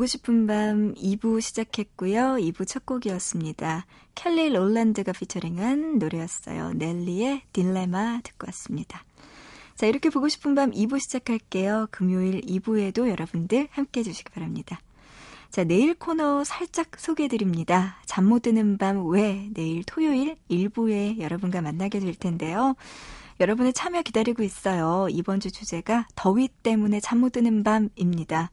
보고 0.00 0.06
싶은 0.06 0.46
밤 0.46 0.94
2부 0.94 1.42
시작했고요. 1.42 2.36
2부 2.40 2.66
첫 2.66 2.86
곡이었습니다. 2.86 3.84
켈리 4.14 4.48
롤란드가 4.48 5.12
피처링한 5.12 5.98
노래였어요. 5.98 6.72
넬리의 6.72 7.42
딜레마 7.52 8.22
듣고 8.24 8.46
왔습니다. 8.46 9.04
자, 9.74 9.84
이렇게 9.84 10.08
보고 10.08 10.30
싶은 10.30 10.54
밤 10.54 10.70
2부 10.70 10.98
시작할게요. 11.00 11.88
금요일 11.90 12.40
2부에도 12.40 13.10
여러분들 13.10 13.68
함께 13.72 14.00
해주시기 14.00 14.30
바랍니다. 14.30 14.80
자, 15.50 15.64
내일 15.64 15.92
코너 15.92 16.44
살짝 16.44 16.92
소개해드립니다. 16.96 18.00
잠 18.06 18.24
못 18.24 18.40
드는 18.40 18.78
밤 18.78 19.06
왜 19.06 19.50
내일 19.52 19.84
토요일 19.84 20.36
1부에 20.50 21.18
여러분과 21.20 21.60
만나게 21.60 22.00
될 22.00 22.14
텐데요. 22.14 22.74
여러분의 23.38 23.74
참여 23.74 24.00
기다리고 24.00 24.42
있어요. 24.42 25.08
이번 25.10 25.40
주 25.40 25.50
주제가 25.50 26.06
더위 26.14 26.48
때문에 26.48 27.00
잠 27.00 27.18
못 27.18 27.32
드는 27.32 27.62
밤입니다. 27.64 28.50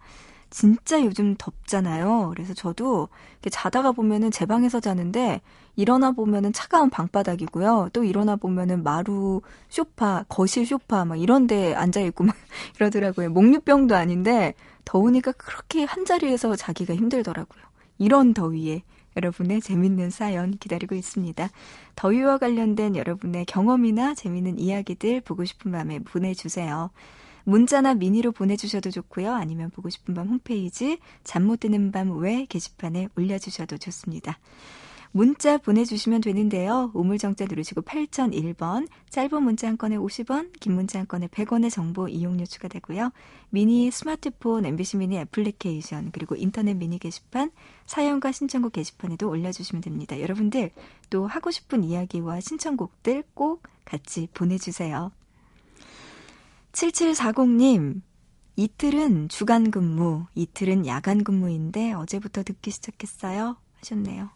진짜 0.49 1.03
요즘 1.03 1.35
덥잖아요. 1.37 2.31
그래서 2.33 2.53
저도 2.53 3.09
이렇게 3.33 3.49
자다가 3.49 3.91
보면은 3.91 4.31
제 4.31 4.45
방에서 4.45 4.79
자는데 4.79 5.41
일어나 5.75 6.11
보면은 6.11 6.53
차가운 6.53 6.89
방바닥이고요. 6.89 7.89
또 7.93 8.03
일어나 8.03 8.35
보면은 8.35 8.83
마루 8.83 9.41
쇼파, 9.69 10.25
거실 10.29 10.65
쇼파 10.65 11.05
막 11.05 11.17
이런 11.17 11.47
데 11.47 11.73
앉아 11.75 12.01
있고 12.01 12.23
막 12.23 12.35
이러더라고요. 12.77 13.29
목류병도 13.29 13.95
아닌데 13.95 14.53
더우니까 14.85 15.33
그렇게 15.33 15.83
한 15.83 16.05
자리에서 16.05 16.55
자기가 16.55 16.95
힘들더라고요. 16.95 17.63
이런 17.97 18.33
더위에 18.33 18.83
여러분의 19.17 19.61
재밌는 19.61 20.11
사연 20.11 20.51
기다리고 20.51 20.95
있습니다. 20.95 21.49
더위와 21.95 22.37
관련된 22.37 22.95
여러분의 22.95 23.45
경험이나 23.45 24.13
재밌는 24.13 24.59
이야기들 24.59 25.21
보고 25.21 25.43
싶은 25.43 25.71
밤에 25.71 25.99
보내주세요. 25.99 26.91
문자나 27.47 27.93
미니로 27.93 28.33
보내주셔도 28.33 28.91
좋고요. 28.91 29.33
아니면 29.33 29.69
보고 29.69 29.89
싶은 29.89 30.13
밤 30.13 30.27
홈페이지 30.27 30.99
잠 31.23 31.45
못 31.47 31.61
드는 31.61 31.93
밤 31.93 32.11
외 32.19 32.45
게시판에 32.45 33.07
올려주셔도 33.15 33.77
좋습니다. 33.77 34.37
문자 35.13 35.57
보내주시면 35.57 36.19
되는데요. 36.19 36.91
우물정자 36.93 37.45
누르시고 37.45 37.83
8001번, 37.83 38.89
짧은 39.09 39.41
문자 39.41 39.69
한 39.69 39.77
건에 39.77 39.95
50원, 39.95 40.51
긴 40.59 40.73
문자 40.73 40.99
한 40.99 41.07
건에 41.07 41.27
100원의 41.27 41.71
정보 41.71 42.09
이용료 42.09 42.45
추가되고요. 42.45 43.11
미니 43.49 43.89
스마트폰 43.91 44.65
MBC 44.65 44.97
미니 44.97 45.17
애플리케이션 45.17 46.11
그리고 46.11 46.35
인터넷 46.35 46.73
미니 46.73 46.99
게시판, 46.99 47.51
사연과 47.85 48.33
신청곡 48.33 48.73
게시판에도 48.73 49.29
올려주시면 49.29 49.81
됩니다. 49.81 50.19
여러분들 50.19 50.71
또 51.09 51.25
하고 51.25 51.49
싶은 51.51 51.85
이야기와 51.85 52.41
신청곡들 52.41 53.23
꼭 53.33 53.63
같이 53.85 54.27
보내주세요. 54.33 55.11
7740님, 56.77 58.01
이틀은 58.55 59.29
주간 59.29 59.71
근무, 59.71 60.27
이틀은 60.35 60.85
야간 60.85 61.23
근무인데 61.23 61.93
어제부터 61.93 62.43
듣기 62.43 62.69
시작했어요. 62.69 63.57
하셨네요. 63.79 64.29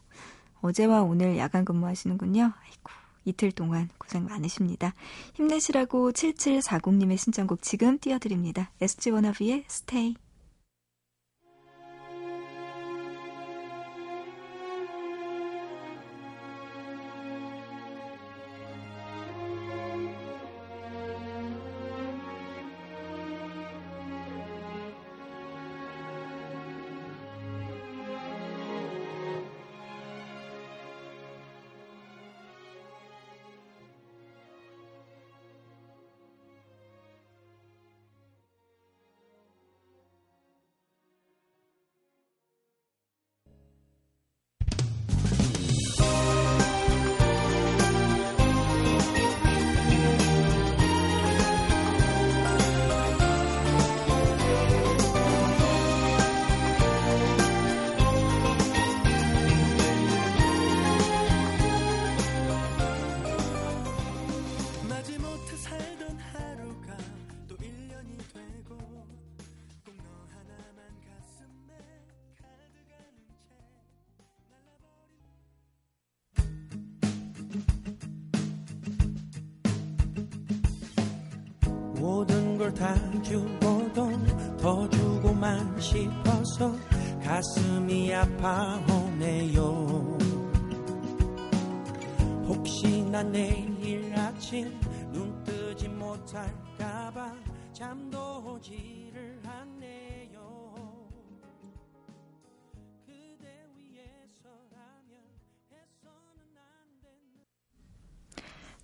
어제와 0.62 1.04
오늘 1.04 1.38
야간 1.38 1.65
근무하시는군요. 1.65 2.41
아이고, 2.41 2.91
이틀 3.25 3.51
동안 3.51 3.89
고생 3.99 4.25
많으십니다. 4.25 4.95
힘내시라고 5.36 6.13
7740님의 6.13 7.17
신청곡 7.17 7.62
지금 7.62 7.99
띄워드립니다. 7.99 8.71
SG 8.82 9.12
워너비의 9.12 9.65
스테이. 9.67 10.15
걸 82.71 82.73
다 82.73 82.95
주고도 83.21 84.10
더 84.57 84.89
주고만 84.89 85.79
싶어서 85.79 86.75
가슴이 87.23 88.13
아파오네요. 88.13 89.62
혹시나 92.47 93.23
내일 93.23 94.13
아침 94.15 94.79
눈 95.12 95.43
뜨지 95.43 95.88
못할까봐 95.89 97.34
잠도 97.73 98.53
오지를 98.53 99.30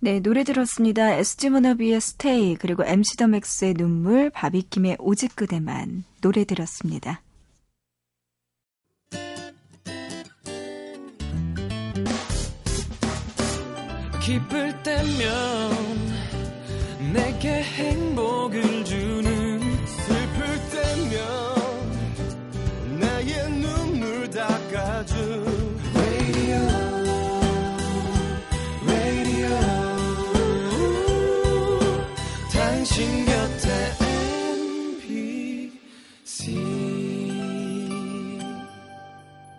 네, 0.00 0.20
노래 0.20 0.44
들었습니다. 0.44 1.14
SG 1.14 1.48
워너비의 1.48 2.00
스테이, 2.00 2.54
그리고 2.54 2.84
MC 2.84 3.16
더 3.16 3.26
맥스의 3.26 3.74
눈물, 3.74 4.30
바비킴의 4.30 4.98
오직 5.00 5.34
그대만. 5.34 6.04
노래 6.20 6.44
들었습니다. 6.44 7.20
기쁠 14.24 14.67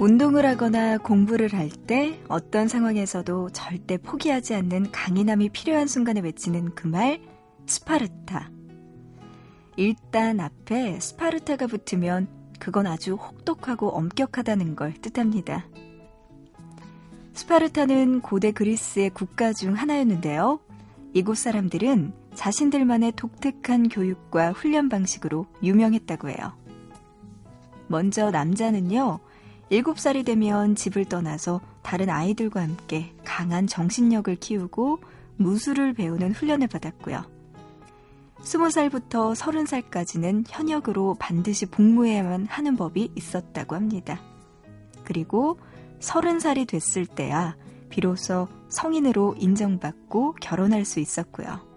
운동을 0.00 0.46
하거나 0.46 0.96
공부를 0.96 1.52
할 1.52 1.68
때 1.68 2.18
어떤 2.28 2.68
상황에서도 2.68 3.50
절대 3.50 3.98
포기하지 3.98 4.54
않는 4.54 4.92
강인함이 4.92 5.50
필요한 5.50 5.86
순간에 5.86 6.20
외치는 6.20 6.74
그 6.74 6.86
말, 6.86 7.20
스파르타. 7.66 8.50
일단 9.76 10.40
앞에 10.40 10.98
스파르타가 11.00 11.66
붙으면 11.66 12.28
그건 12.58 12.86
아주 12.86 13.12
혹독하고 13.14 13.90
엄격하다는 13.90 14.74
걸 14.74 14.94
뜻합니다. 14.94 15.66
스파르타는 17.34 18.22
고대 18.22 18.52
그리스의 18.52 19.10
국가 19.10 19.52
중 19.52 19.74
하나였는데요. 19.74 20.60
이곳 21.12 21.36
사람들은 21.36 22.14
자신들만의 22.34 23.12
독특한 23.16 23.90
교육과 23.90 24.52
훈련 24.52 24.88
방식으로 24.88 25.44
유명했다고 25.62 26.30
해요. 26.30 26.54
먼저 27.86 28.30
남자는요, 28.30 29.20
7살이 29.70 30.24
되면 30.24 30.74
집을 30.74 31.04
떠나서 31.04 31.60
다른 31.82 32.10
아이들과 32.10 32.60
함께 32.60 33.12
강한 33.24 33.66
정신력을 33.66 34.34
키우고 34.36 34.98
무술을 35.36 35.94
배우는 35.94 36.32
훈련을 36.32 36.66
받았고요. 36.66 37.24
20살부터 38.40 39.34
30살까지는 39.34 40.44
현역으로 40.48 41.16
반드시 41.18 41.66
복무해야만 41.66 42.46
하는 42.46 42.76
법이 42.76 43.12
있었다고 43.14 43.76
합니다. 43.76 44.20
그리고 45.04 45.58
30살이 46.00 46.66
됐을 46.66 47.06
때야 47.06 47.56
비로소 47.90 48.48
성인으로 48.68 49.34
인정받고 49.38 50.36
결혼할 50.40 50.84
수 50.84 51.00
있었고요. 51.00 51.69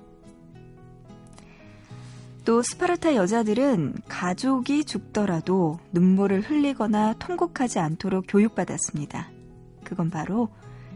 또 2.45 2.61
스파르타 2.61 3.15
여자들은 3.15 3.93
가족이 4.09 4.83
죽더라도 4.83 5.79
눈물을 5.93 6.41
흘리거나 6.41 7.13
통곡하지 7.13 7.79
않도록 7.79 8.25
교육받았습니다. 8.27 9.31
그건 9.85 10.09
바로 10.09 10.49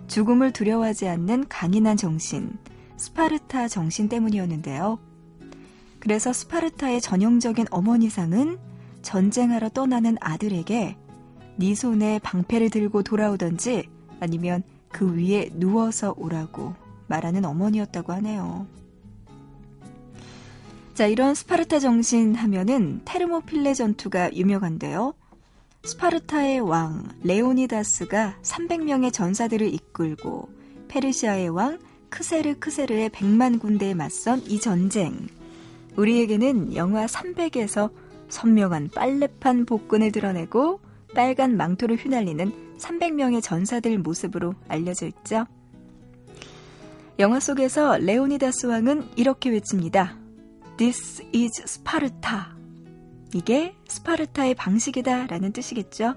죽음을 0.07 0.51
두려워하지 0.51 1.07
않는 1.07 1.47
강인한 1.47 1.95
정신, 1.95 2.57
스파르타 2.97 3.69
정신 3.69 4.09
때문이었는데요. 4.09 4.99
그래서 5.99 6.33
스파르타의 6.33 6.99
전형적인 6.99 7.67
어머니상은 7.71 8.57
전쟁하러 9.01 9.69
떠나는 9.69 10.17
아들에게 10.19 10.97
네 11.55 11.75
손에 11.75 12.19
방패를 12.19 12.69
들고 12.69 13.03
돌아오던지 13.03 13.89
아니면 14.19 14.63
그 14.89 15.15
위에 15.15 15.49
누워서 15.53 16.13
오라고 16.17 16.75
말하는 17.07 17.45
어머니였다고 17.45 18.11
하네요. 18.13 18.67
자, 20.97 21.05
이런 21.05 21.35
스파르타 21.35 21.77
정신 21.77 22.33
하면은 22.33 23.01
테르모필레 23.05 23.75
전투가 23.75 24.33
유명한데요. 24.33 25.13
스파르타의 25.83 26.61
왕 26.61 27.07
레오니다스가 27.23 28.39
300명의 28.41 29.13
전사들을 29.13 29.71
이끌고 29.75 30.49
페르시아의 30.87 31.49
왕 31.49 31.77
크세르 32.09 32.55
크세르크세스의 32.55 33.11
100만 33.11 33.59
군대에 33.59 33.93
맞선 33.93 34.41
이 34.47 34.59
전쟁. 34.59 35.27
우리에게는 35.97 36.75
영화 36.75 37.05
300에서 37.05 37.91
선명한 38.29 38.89
빨래판 38.95 39.65
복근을 39.67 40.11
드러내고 40.11 40.79
빨간 41.13 41.57
망토를 41.57 41.97
휘날리는 41.97 42.79
300명의 42.79 43.43
전사들 43.43 43.99
모습으로 43.99 44.55
알려져 44.67 45.05
있죠. 45.05 45.45
영화 47.19 47.39
속에서 47.39 47.99
레오니다스 47.99 48.65
왕은 48.65 49.09
이렇게 49.15 49.51
외칩니다. 49.51 50.25
This 50.77 51.23
is 51.33 51.63
Sparta. 51.63 52.39
이게 53.33 53.75
스파르타의 53.87 54.53
방식이다 54.53 55.25
라는 55.25 55.51
뜻이겠죠. 55.51 56.15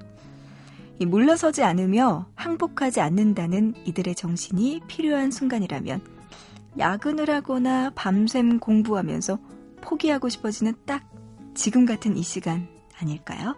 이 0.98 1.06
물러서지 1.06 1.62
않으며 1.62 2.26
항복하지 2.34 3.00
않는다는 3.00 3.74
이들의 3.86 4.14
정신이 4.14 4.82
필요한 4.86 5.30
순간이라면 5.30 6.02
야근을 6.78 7.30
하거나 7.30 7.90
밤샘 7.94 8.60
공부하면서 8.60 9.38
포기하고 9.80 10.28
싶어지는 10.28 10.74
딱 10.84 11.10
지금 11.54 11.86
같은 11.86 12.18
이 12.18 12.22
시간 12.22 12.68
아닐까요? 13.00 13.56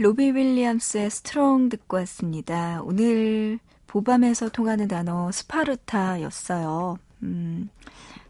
로비 0.00 0.30
윌리엄스의 0.30 1.10
Strong 1.10 1.70
듣고 1.70 1.96
왔습니다. 1.96 2.80
오늘 2.84 3.58
보밤에서 3.88 4.48
통하는 4.48 4.86
단어 4.86 5.32
스파르타였어요. 5.32 6.98
음, 7.24 7.68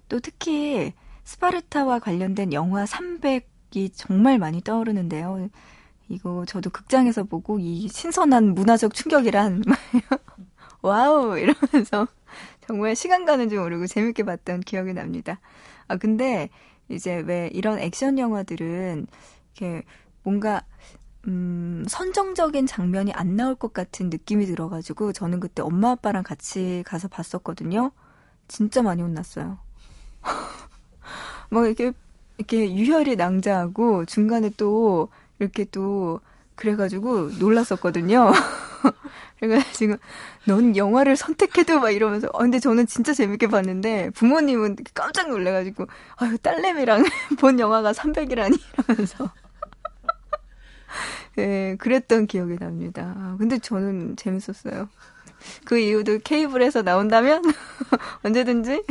또 0.08 0.18
특히 0.18 0.94
스파르타와 1.24 1.98
관련된 1.98 2.54
영화 2.54 2.84
300이 2.84 3.90
정말 3.94 4.38
많이 4.38 4.62
떠오르는데요. 4.62 5.50
이거 6.08 6.46
저도 6.46 6.70
극장에서 6.70 7.24
보고 7.24 7.58
이 7.58 7.86
신선한 7.86 8.54
문화적 8.54 8.94
충격이란 8.94 9.62
wow 10.80 11.36
이러면서 11.36 12.08
정말 12.66 12.96
시간 12.96 13.26
가는 13.26 13.50
줄 13.50 13.60
모르고 13.60 13.86
재밌게 13.86 14.22
봤던 14.22 14.60
기억이 14.60 14.94
납니다. 14.94 15.38
아 15.86 15.98
근데 15.98 16.48
이제 16.88 17.16
왜 17.16 17.50
이런 17.52 17.78
액션 17.78 18.18
영화들은 18.18 19.06
이렇게 19.54 19.82
뭔가 20.22 20.62
음, 21.28 21.84
선정적인 21.86 22.66
장면이 22.66 23.12
안 23.12 23.36
나올 23.36 23.54
것 23.54 23.74
같은 23.74 24.08
느낌이 24.08 24.46
들어가지고 24.46 25.12
저는 25.12 25.40
그때 25.40 25.62
엄마 25.62 25.90
아빠랑 25.90 26.22
같이 26.22 26.82
가서 26.86 27.08
봤었거든요. 27.08 27.92
진짜 28.48 28.80
많이 28.80 29.02
혼났어요. 29.02 29.58
막 31.50 31.66
이렇게 31.66 31.92
이렇게 32.38 32.74
유혈이 32.74 33.16
낭자하고 33.16 34.06
중간에 34.06 34.50
또 34.56 35.10
이렇게 35.38 35.66
또 35.66 36.20
그래가지고 36.54 37.30
놀랐었거든요. 37.38 38.32
그래가지고 39.38 39.96
넌 40.46 40.76
영화를 40.76 41.16
선택해도 41.16 41.78
막 41.78 41.90
이러면서 41.90 42.28
어, 42.32 42.38
근데 42.38 42.58
저는 42.58 42.86
진짜 42.86 43.12
재밌게 43.12 43.48
봤는데 43.48 44.10
부모님은 44.10 44.76
깜짝 44.94 45.28
놀래가지고 45.28 45.86
아유 46.16 46.38
딸내미랑 46.38 47.04
본 47.38 47.60
영화가 47.60 47.92
300이라니 47.92 48.58
이러면서 48.88 49.30
네, 51.38 51.76
그랬던 51.76 52.26
기억이 52.26 52.56
납니다. 52.56 53.14
아, 53.16 53.36
근데 53.38 53.60
저는 53.60 54.16
재밌었어요. 54.16 54.88
그 55.64 55.78
이후도 55.78 56.18
케이블에서 56.18 56.82
나온다면 56.82 57.44
언제든지 58.24 58.82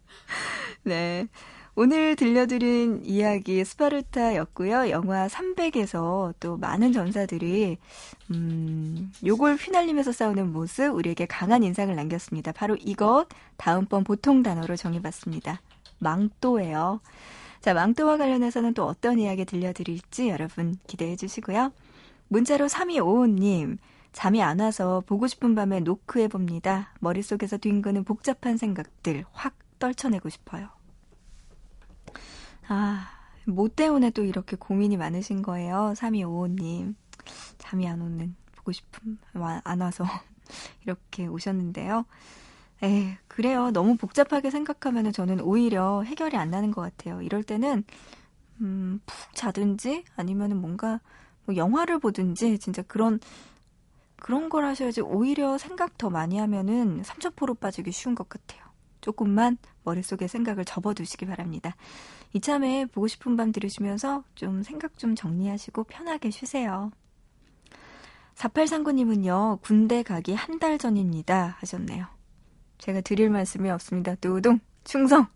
네. 0.84 1.28
오늘 1.74 2.16
들려드린 2.16 3.02
이야기 3.04 3.62
스파르타였고요. 3.66 4.88
영화 4.88 5.26
300에서 5.28 6.32
또 6.40 6.56
많은 6.56 6.94
전사들이 6.94 7.76
음, 8.30 9.12
요걸 9.22 9.56
휘날리면서 9.56 10.12
싸우는 10.12 10.54
모습 10.54 10.94
우리에게 10.94 11.26
강한 11.26 11.62
인상을 11.62 11.94
남겼습니다. 11.94 12.52
바로 12.52 12.78
이것 12.80 13.26
다음번 13.58 14.04
보통 14.04 14.42
단어로 14.42 14.76
정해봤습니다. 14.76 15.60
망토예요. 15.98 17.00
자, 17.66 17.74
망토와 17.74 18.16
관련해서는 18.16 18.74
또 18.74 18.86
어떤 18.86 19.18
이야기 19.18 19.44
들려드릴지 19.44 20.28
여러분 20.28 20.76
기대해 20.86 21.16
주시고요. 21.16 21.72
문자로 22.28 22.66
3255님, 22.66 23.78
잠이 24.12 24.40
안 24.40 24.60
와서 24.60 25.02
보고 25.04 25.26
싶은 25.26 25.56
밤에 25.56 25.80
노크해 25.80 26.28
봅니다. 26.28 26.94
머릿속에서 27.00 27.56
뒹그는 27.56 28.04
복잡한 28.04 28.56
생각들 28.56 29.24
확 29.32 29.56
떨쳐내고 29.80 30.28
싶어요. 30.28 30.68
아, 32.68 33.08
뭐 33.48 33.66
때문에 33.66 34.10
또 34.10 34.22
이렇게 34.22 34.54
고민이 34.54 34.96
많으신 34.96 35.42
거예요? 35.42 35.92
3255님. 35.96 36.94
잠이 37.58 37.88
안 37.88 38.00
오는, 38.00 38.36
보고 38.54 38.70
싶음, 38.70 39.18
와- 39.34 39.60
안 39.64 39.80
와서 39.80 40.04
이렇게 40.84 41.26
오셨는데요. 41.26 42.04
에 42.82 43.18
그래요. 43.28 43.70
너무 43.70 43.96
복잡하게 43.96 44.50
생각하면 44.50 45.12
저는 45.12 45.40
오히려 45.40 46.02
해결이 46.02 46.36
안 46.36 46.50
나는 46.50 46.70
것 46.72 46.82
같아요. 46.82 47.22
이럴 47.22 47.42
때는, 47.42 47.84
음, 48.60 49.00
푹 49.06 49.34
자든지 49.34 50.04
아니면 50.16 50.60
뭔가 50.60 51.00
뭐 51.46 51.56
영화를 51.56 51.98
보든지 51.98 52.58
진짜 52.58 52.82
그런, 52.82 53.20
그런 54.18 54.48
걸 54.48 54.64
하셔야지 54.64 55.00
오히려 55.02 55.58
생각 55.58 55.98
더 55.98 56.10
많이 56.10 56.38
하면은 56.38 57.02
삼천포로 57.04 57.54
빠지기 57.54 57.92
쉬운 57.92 58.14
것 58.14 58.28
같아요. 58.28 58.62
조금만 59.00 59.58
머릿속에 59.84 60.26
생각을 60.28 60.64
접어두시기 60.64 61.26
바랍니다. 61.26 61.76
이참에 62.32 62.86
보고 62.86 63.06
싶은 63.08 63.36
밤 63.36 63.52
들으시면서 63.52 64.24
좀 64.34 64.62
생각 64.62 64.98
좀 64.98 65.14
정리하시고 65.14 65.84
편하게 65.84 66.30
쉬세요. 66.30 66.90
4839님은요, 68.34 69.60
군대 69.62 70.02
가기 70.02 70.34
한 70.34 70.58
달 70.58 70.78
전입니다. 70.78 71.56
하셨네요. 71.60 72.15
제가 72.78 73.00
드릴 73.00 73.30
말씀이 73.30 73.70
없습니다. 73.70 74.14
노동, 74.16 74.60
충성. 74.84 75.26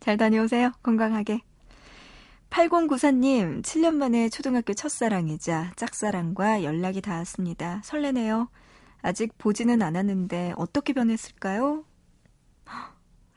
잘 0.00 0.16
다녀오세요. 0.16 0.72
건강하게. 0.82 1.40
8094님, 2.50 3.62
7년 3.62 3.94
만에 3.96 4.28
초등학교 4.28 4.72
첫사랑이자 4.72 5.72
짝사랑과 5.76 6.62
연락이 6.62 7.00
닿았습니다. 7.00 7.82
설레네요. 7.84 8.48
아직 9.02 9.36
보지는 9.36 9.82
않았는데 9.82 10.54
어떻게 10.56 10.92
변했을까요? 10.92 11.84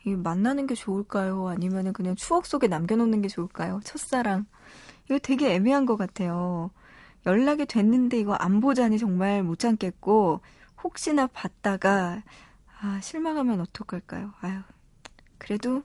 이 0.05 0.15
만나는 0.15 0.65
게 0.67 0.75
좋을까요? 0.75 1.47
아니면 1.49 1.91
그냥 1.91 2.15
추억 2.15 2.45
속에 2.45 2.67
남겨놓는 2.67 3.21
게 3.21 3.27
좋을까요? 3.27 3.81
첫사랑. 3.83 4.45
이거 5.05 5.19
되게 5.19 5.53
애매한 5.53 5.85
것 5.85 5.97
같아요. 5.97 6.71
연락이 7.25 7.65
됐는데 7.65 8.17
이거 8.17 8.33
안 8.35 8.61
보자니 8.61 8.97
정말 8.97 9.43
못 9.43 9.59
참겠고, 9.59 10.39
혹시나 10.83 11.27
봤다가, 11.27 12.23
아, 12.81 12.99
실망하면 13.01 13.59
어떡할까요? 13.61 14.33
아유, 14.41 14.61
그래도, 15.37 15.83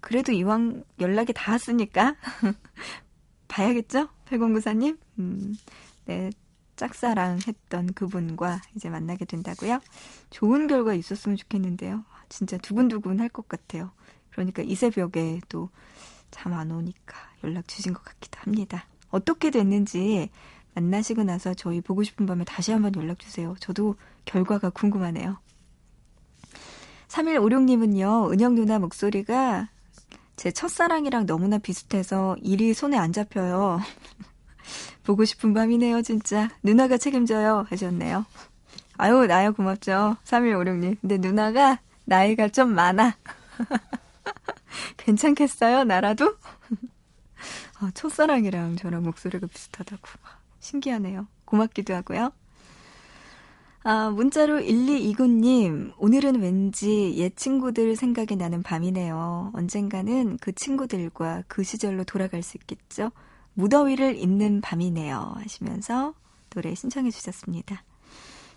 그래도 0.00 0.32
이왕 0.32 0.84
연락이 1.00 1.32
닿았으니까, 1.32 2.16
봐야겠죠? 3.48 4.08
8094님? 4.26 4.98
음, 5.18 5.54
네, 6.06 6.30
짝사랑 6.76 7.40
했던 7.46 7.92
그분과 7.94 8.60
이제 8.76 8.90
만나게 8.90 9.24
된다고요? 9.24 9.80
좋은 10.30 10.66
결과 10.66 10.94
있었으면 10.94 11.36
좋겠는데요. 11.36 12.04
진짜 12.28 12.58
두근두근 12.58 13.20
할 13.20 13.28
것 13.30 13.48
같아요. 13.48 13.92
그러니까 14.30 14.62
이 14.62 14.74
새벽에 14.74 15.40
또 15.48 15.70
잠 16.32 16.52
안 16.54 16.70
오니까 16.72 17.16
연락 17.44 17.68
주신 17.68 17.94
것 17.94 18.04
같기도 18.04 18.40
합니다. 18.40 18.86
어떻게 19.10 19.50
됐는지 19.50 20.30
만나시고 20.74 21.24
나서 21.24 21.54
저희 21.54 21.80
보고 21.80 22.02
싶은 22.04 22.26
밤에 22.26 22.44
다시 22.44 22.72
한번 22.72 22.94
연락 22.96 23.18
주세요. 23.20 23.54
저도 23.60 23.96
결과가 24.26 24.70
궁금하네요. 24.70 25.38
3156님은요, 27.08 28.32
은영 28.32 28.54
누나 28.54 28.78
목소리가 28.78 29.68
제 30.36 30.50
첫사랑이랑 30.50 31.26
너무나 31.26 31.58
비슷해서 31.58 32.36
일이 32.42 32.74
손에 32.74 32.96
안 32.96 33.12
잡혀요. 33.12 33.80
보고 35.04 35.24
싶은 35.24 35.54
밤이네요, 35.54 36.02
진짜. 36.02 36.50
누나가 36.62 36.98
책임져요. 36.98 37.66
하셨네요. 37.70 38.26
아유, 38.98 39.26
나야 39.26 39.50
고맙죠. 39.50 40.16
3156님. 40.24 41.00
근데 41.00 41.18
누나가 41.18 41.78
나이가 42.04 42.48
좀 42.48 42.74
많아. 42.74 43.16
괜찮겠어요? 44.96 45.84
나라도? 45.84 46.36
아, 47.80 47.90
첫사랑이랑 47.94 48.76
저랑 48.76 49.02
목소리가 49.04 49.46
비슷하다고. 49.46 50.02
신기하네요. 50.60 51.28
고맙기도 51.44 51.94
하고요. 51.94 52.32
아, 53.88 54.10
문자로 54.10 54.62
1229님, 54.62 55.92
오늘은 55.98 56.40
왠지 56.40 57.14
옛 57.18 57.36
친구들 57.36 57.94
생각이 57.94 58.34
나는 58.34 58.64
밤이네요. 58.64 59.52
언젠가는 59.54 60.38
그 60.38 60.52
친구들과 60.52 61.44
그 61.46 61.62
시절로 61.62 62.02
돌아갈 62.02 62.42
수 62.42 62.56
있겠죠? 62.56 63.12
무더위를 63.54 64.16
잊는 64.16 64.60
밤이네요. 64.60 65.34
하시면서 65.36 66.14
노래 66.50 66.74
신청해 66.74 67.12
주셨습니다. 67.12 67.84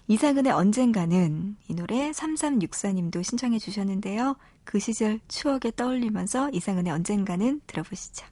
이상은의 0.07 0.51
언젠가는 0.51 1.57
이 1.67 1.75
노래 1.75 2.09
3364님도 2.09 3.23
신청해 3.23 3.59
주셨는데요. 3.59 4.35
그 4.63 4.79
시절 4.79 5.19
추억에 5.27 5.71
떠올리면서 5.75 6.49
이상은의 6.49 6.91
언젠가는 6.91 7.61
들어보시죠. 7.67 8.25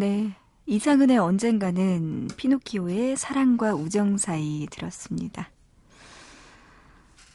네. 0.00 0.32
이상은의 0.66 1.18
언젠가는 1.18 2.28
피노키오의 2.36 3.16
사랑과 3.16 3.74
우정 3.74 4.16
사이 4.16 4.68
들었습니다. 4.70 5.50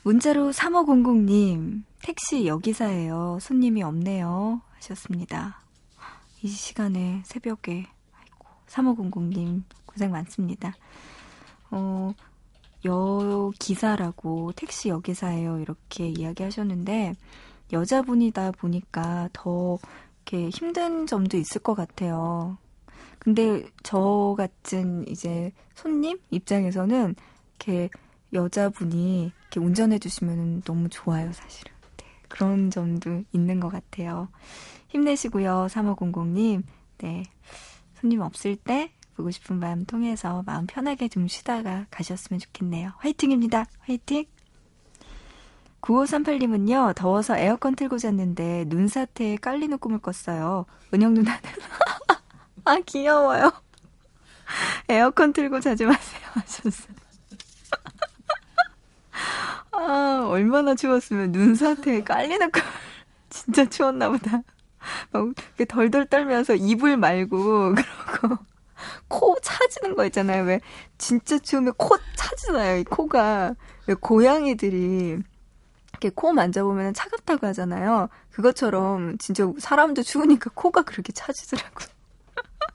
문자로 0.04 0.52
3500님, 0.52 1.84
택시 2.02 2.46
여기사예요. 2.48 3.40
손님이 3.42 3.84
없네요. 3.84 4.62
하셨습니다. 4.76 5.60
이 6.42 6.48
시간에 6.48 7.22
새벽에, 7.26 7.86
아이고, 8.14 8.48
3500님, 8.68 9.64
고생 9.86 10.12
많습니다. 10.12 10.74
어, 11.70 12.14
여기사라고 12.86 14.54
택시 14.56 14.88
여기사예요. 14.88 15.60
이렇게 15.60 16.08
이야기 16.08 16.44
하셨는데, 16.44 17.16
여자분이다 17.74 18.52
보니까 18.52 19.28
더 19.34 19.78
이렇게 20.26 20.50
힘든 20.50 21.06
점도 21.06 21.38
있을 21.38 21.62
것 21.62 21.76
같아요. 21.76 22.58
근데 23.20 23.66
저 23.84 24.36
같은 24.38 25.08
이제 25.08 25.52
손님 25.76 26.20
입장에서는 26.32 27.16
이렇게 27.58 27.90
여자분이 28.34 29.32
이렇게 29.42 29.60
운전해 29.60 30.00
주시면 30.00 30.64
너무 30.64 30.90
좋아요, 30.90 31.32
사실은. 31.32 31.72
네, 31.98 32.06
그런 32.28 32.70
점도 32.70 33.24
있는 33.32 33.60
것 33.60 33.70
같아요. 33.70 34.30
힘내시고요, 34.90 35.68
3500님. 35.70 36.64
네. 36.98 37.24
손님 37.96 38.22
없을 38.22 38.56
때 38.56 38.92
보고 39.16 39.32
싶은 39.32 39.60
밤 39.60 39.86
통해서 39.86 40.44
마음 40.46 40.66
편하게 40.66 41.08
좀 41.08 41.28
쉬다가 41.28 41.86
가셨으면 41.92 42.40
좋겠네요. 42.40 42.92
화이팅입니다. 42.98 43.66
화이팅! 43.80 44.26
9538님은요, 45.84 46.96
더워서 46.96 47.38
에어컨 47.38 47.76
틀고 47.76 47.98
잤는데 47.98 48.66
눈사태에 48.68 49.36
깔리는 49.38 49.78
꿈을 49.78 50.00
꿨어요. 50.00 50.66
은영 50.94 51.14
누나는. 51.14 51.42
아, 52.66 52.78
귀여워요. 52.86 53.52
에어컨 54.88 55.34
틀고 55.34 55.60
자지 55.60 55.86
마세요. 55.86 56.22
하셨어요. 56.34 56.96
아, 59.72 60.26
얼마나 60.30 60.74
추웠으면 60.74 61.32
눈사태에 61.34 62.04
깔리는 62.04 62.50
꿈. 62.52 62.62
진짜 63.30 63.66
추웠나 63.68 64.10
보다. 64.10 64.42
막 65.12 65.34
덜덜 65.68 66.06
떨면서 66.06 66.56
이불 66.56 66.98
말고, 66.98 67.74
그러고, 67.76 68.38
코 69.08 69.36
차지는 69.42 69.96
거 69.96 70.06
있잖아요. 70.06 70.44
왜, 70.44 70.62
진짜 70.98 71.40
추우면 71.40 71.74
코 71.78 71.98
차지나요, 72.16 72.78
이 72.78 72.84
코가. 72.84 73.56
왜 73.88 73.96
고양이들이, 73.96 75.24
이렇게 76.04 76.10
코 76.14 76.34
만져보면 76.34 76.94
차갑다고 76.94 77.48
하잖아요. 77.48 78.10
그것처럼 78.32 79.18
진짜 79.20 79.50
사람도 79.58 80.04
추우니까 80.04 80.52
코가 80.54 80.82
그렇게 80.84 81.14
차지더라고요. 81.14 81.88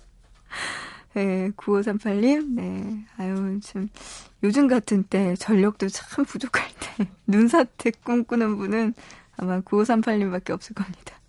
네, 1.13 1.51
9538님, 1.51 2.55
네. 2.55 3.05
아유, 3.19 3.61
참, 3.63 3.89
요즘 4.43 4.67
같은 4.67 5.03
때 5.03 5.35
전력도 5.37 5.89
참 5.89 6.25
부족할 6.25 6.67
때 6.81 7.09
눈사태 7.27 7.91
꿈꾸는 7.91 8.57
분은 8.57 8.95
아마 9.37 9.61
9538님 9.61 10.31
밖에 10.31 10.55
없을 10.55 10.75
겁니다. 10.75 11.21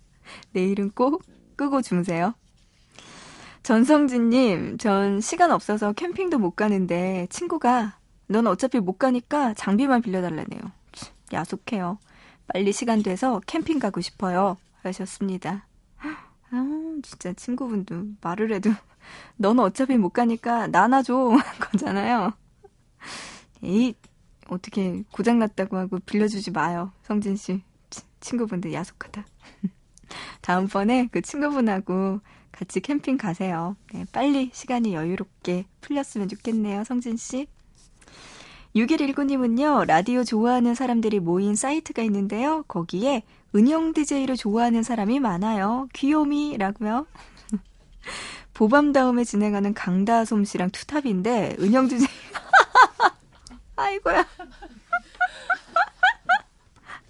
내일은 0.52 0.90
꼭 0.90 1.22
끄고 1.56 1.82
주무세요. 1.82 2.34
전성진님, 3.62 4.78
전 4.78 5.20
시간 5.20 5.50
없어서 5.50 5.92
캠핑도 5.92 6.38
못 6.38 6.52
가는데 6.52 7.26
친구가 7.28 7.98
넌 8.26 8.46
어차피 8.46 8.80
못 8.80 8.96
가니까 8.98 9.52
장비만 9.52 10.00
빌려달라네요. 10.00 10.79
야속해요. 11.32 11.98
빨리 12.46 12.72
시간 12.72 13.02
돼서 13.02 13.40
캠핑 13.46 13.78
가고 13.78 14.00
싶어요. 14.00 14.56
하셨습니다. 14.82 15.66
아, 16.50 16.98
진짜 17.02 17.32
친구분도 17.32 18.06
말을 18.20 18.52
해도 18.52 18.70
넌 19.36 19.58
어차피 19.60 19.96
못 19.96 20.10
가니까 20.10 20.66
나나줘 20.66 21.38
거잖아요. 21.60 22.32
에이, 23.62 23.94
어떻게 24.48 25.04
고장났다고 25.12 25.76
하고 25.76 25.98
빌려주지 26.00 26.50
마요. 26.50 26.92
성진 27.02 27.36
씨. 27.36 27.62
친구분들 28.20 28.72
야속하다. 28.72 29.24
다음번에 30.42 31.08
그 31.10 31.22
친구분하고 31.22 32.20
같이 32.52 32.80
캠핑 32.80 33.16
가세요. 33.16 33.76
네, 33.92 34.04
빨리 34.12 34.50
시간이 34.52 34.92
여유롭게 34.94 35.66
풀렸으면 35.80 36.28
좋겠네요. 36.28 36.84
성진 36.84 37.16
씨. 37.16 37.46
6119님은요, 38.74 39.86
라디오 39.86 40.22
좋아하는 40.22 40.74
사람들이 40.74 41.18
모인 41.20 41.56
사이트가 41.56 42.02
있는데요. 42.02 42.62
거기에 42.68 43.22
은영 43.54 43.92
DJ를 43.92 44.36
좋아하는 44.36 44.82
사람이 44.82 45.18
많아요. 45.18 45.88
귀요미라고요. 45.92 47.06
보밤 48.54 48.92
다음에 48.92 49.24
진행하는 49.24 49.74
강다솜 49.74 50.44
씨랑 50.44 50.70
투탑인데, 50.70 51.56
은영 51.58 51.88
DJ. 51.88 52.06
아이고야. 53.74 54.24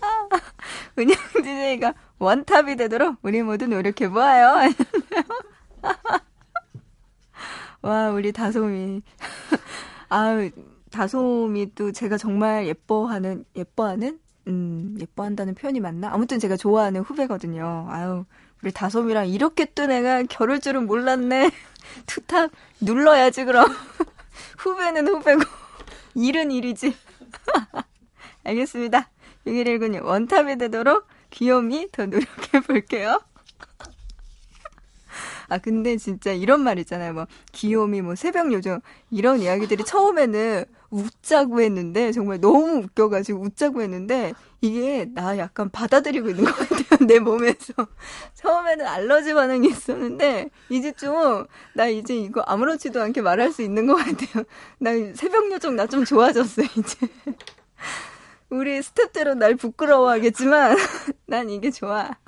은영 0.98 1.16
DJ가 1.34 1.94
원탑이 2.18 2.76
되도록 2.76 3.16
우리 3.22 3.42
모두 3.42 3.66
노력해보아요. 3.66 4.72
와, 7.82 8.10
우리 8.10 8.32
다솜이. 8.32 9.02
아우, 10.08 10.50
다솜이 10.90 11.74
또 11.74 11.92
제가 11.92 12.18
정말 12.18 12.66
예뻐하는, 12.66 13.44
예뻐하는? 13.56 14.18
음, 14.48 14.96
예뻐한다는 15.00 15.54
표현이 15.54 15.80
맞나? 15.80 16.12
아무튼 16.12 16.38
제가 16.38 16.56
좋아하는 16.56 17.02
후배거든요. 17.02 17.86
아유, 17.88 18.24
우리 18.62 18.72
다솜이랑 18.72 19.28
이렇게 19.28 19.66
또 19.74 19.86
내가 19.86 20.22
겨룰 20.24 20.60
줄은 20.60 20.86
몰랐네. 20.86 21.50
투탑 22.06 22.50
눌러야지, 22.80 23.44
그럼. 23.44 23.66
후배는 24.58 25.06
후배고, 25.06 25.42
일은 26.14 26.50
일이지. 26.50 26.94
알겠습니다. 28.44 29.08
6119님, 29.46 30.04
원탑이 30.04 30.58
되도록 30.58 31.06
귀요미 31.30 31.88
더 31.92 32.06
노력해 32.06 32.60
볼게요. 32.66 33.20
아, 35.48 35.58
근데 35.58 35.96
진짜 35.96 36.32
이런 36.32 36.60
말 36.60 36.78
있잖아요. 36.78 37.12
뭐, 37.12 37.26
귀요미, 37.52 38.02
뭐, 38.02 38.14
새벽 38.14 38.52
요정, 38.52 38.80
이런 39.10 39.40
이야기들이 39.40 39.84
처음에는 39.84 40.64
웃자고 40.90 41.60
했는데, 41.60 42.12
정말 42.12 42.40
너무 42.40 42.82
웃겨가지고 42.84 43.40
웃자고 43.42 43.82
했는데, 43.82 44.32
이게 44.60 45.06
나 45.14 45.36
약간 45.38 45.70
받아들이고 45.70 46.30
있는 46.30 46.44
것 46.44 46.56
같아요. 46.56 46.98
내 47.06 47.18
몸에서. 47.18 47.72
처음에는 48.34 48.86
알러지 48.86 49.34
반응이 49.34 49.68
있었는데, 49.68 50.50
이제 50.68 50.92
좀, 50.92 51.46
나 51.74 51.86
이제 51.86 52.14
이거 52.16 52.40
아무렇지도 52.42 53.00
않게 53.02 53.22
말할 53.22 53.52
수 53.52 53.62
있는 53.62 53.86
것 53.86 53.96
같아요. 53.96 54.44
나 54.78 54.90
새벽 55.14 55.50
요정 55.52 55.76
나 55.76 55.86
좀 55.86 56.04
좋아졌어, 56.04 56.62
이제. 56.62 57.08
우리 58.50 58.80
스탭들은 58.80 59.38
날 59.38 59.54
부끄러워하겠지만, 59.56 60.76
난 61.26 61.50
이게 61.50 61.70
좋아. 61.70 62.10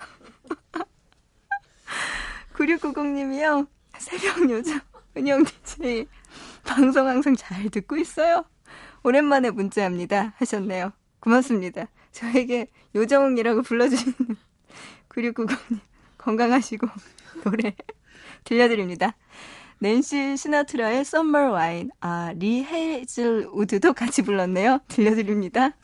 9690님이요. 2.54 3.66
새벽 3.98 4.50
요정 4.50 4.80
은영 5.16 5.44
DJ 5.44 6.06
방송 6.64 7.08
항상 7.08 7.34
잘 7.36 7.68
듣고 7.70 7.96
있어요. 7.96 8.44
오랜만에 9.05 9.50
문자합니다. 9.50 10.34
하셨네요. 10.36 10.92
고맙습니다. 11.20 11.88
저에게 12.12 12.68
요정이라고 12.94 13.62
불러주시는 13.62 14.14
9690님 15.09 15.80
건강하시고 16.18 16.86
노래 17.44 17.74
들려드립니다. 18.44 19.16
낸시 19.78 20.36
시나트라의 20.36 21.00
Summer 21.00 21.53
Wine 21.53 21.90
아, 22.00 22.32
리 22.36 22.62
헤이즐 22.64 23.48
우드도 23.53 23.94
같이 23.94 24.22
불렀네요. 24.22 24.80
들려드립니다. 24.88 25.76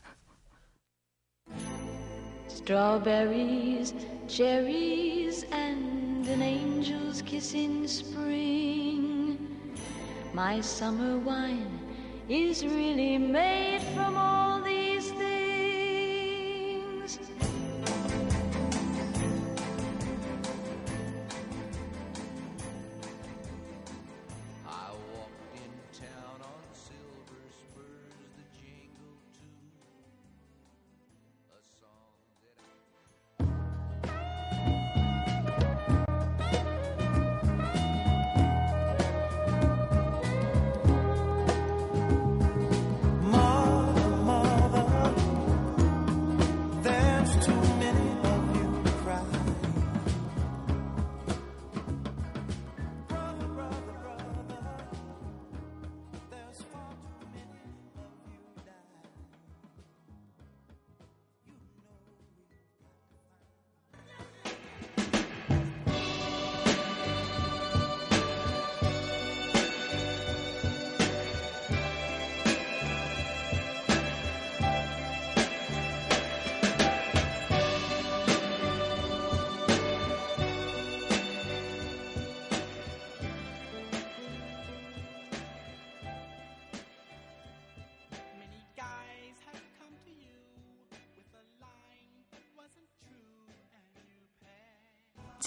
Strawberries, 2.47 3.95
cherries, 4.27 5.43
and 5.51 6.29
an 6.29 6.41
angel's 6.41 7.23
kiss 7.23 7.55
in 7.55 7.83
spring. 7.85 9.39
My 10.33 10.59
summer 10.59 11.17
wine 11.17 11.88
is 12.29 12.63
really 12.63 13.17
made 13.17 13.81
from 13.95 14.15
all 14.15 14.61
these 14.61 15.11
things. 15.13 15.29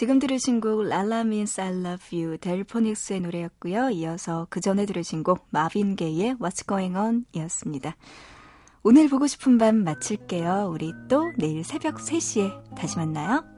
지금 0.03 0.19
들으신 0.19 0.61
곡 0.61 0.83
랄라 0.83 1.21
means 1.21 1.61
I 1.61 1.69
love 1.69 2.19
you 2.19 2.37
델포닉스의 2.39 3.21
노래였고요. 3.21 3.91
이어서 3.91 4.49
그 4.51 4.61
전에 4.61 4.85
들으신 4.85 5.23
곡 5.23 5.47
마빈 5.51 5.95
게이의 5.95 6.39
What's 6.41 6.67
going 6.67 6.97
on 6.99 7.25
이었습니다. 7.33 7.95
오늘 8.83 9.09
보고 9.09 9.29
싶은 9.29 9.59
밤 9.59 9.77
마칠게요. 9.85 10.71
우리 10.73 10.93
또 11.09 11.31
내일 11.39 11.63
새벽 11.63 11.99
3시에 11.99 12.75
다시 12.75 12.99
만나요. 12.99 13.52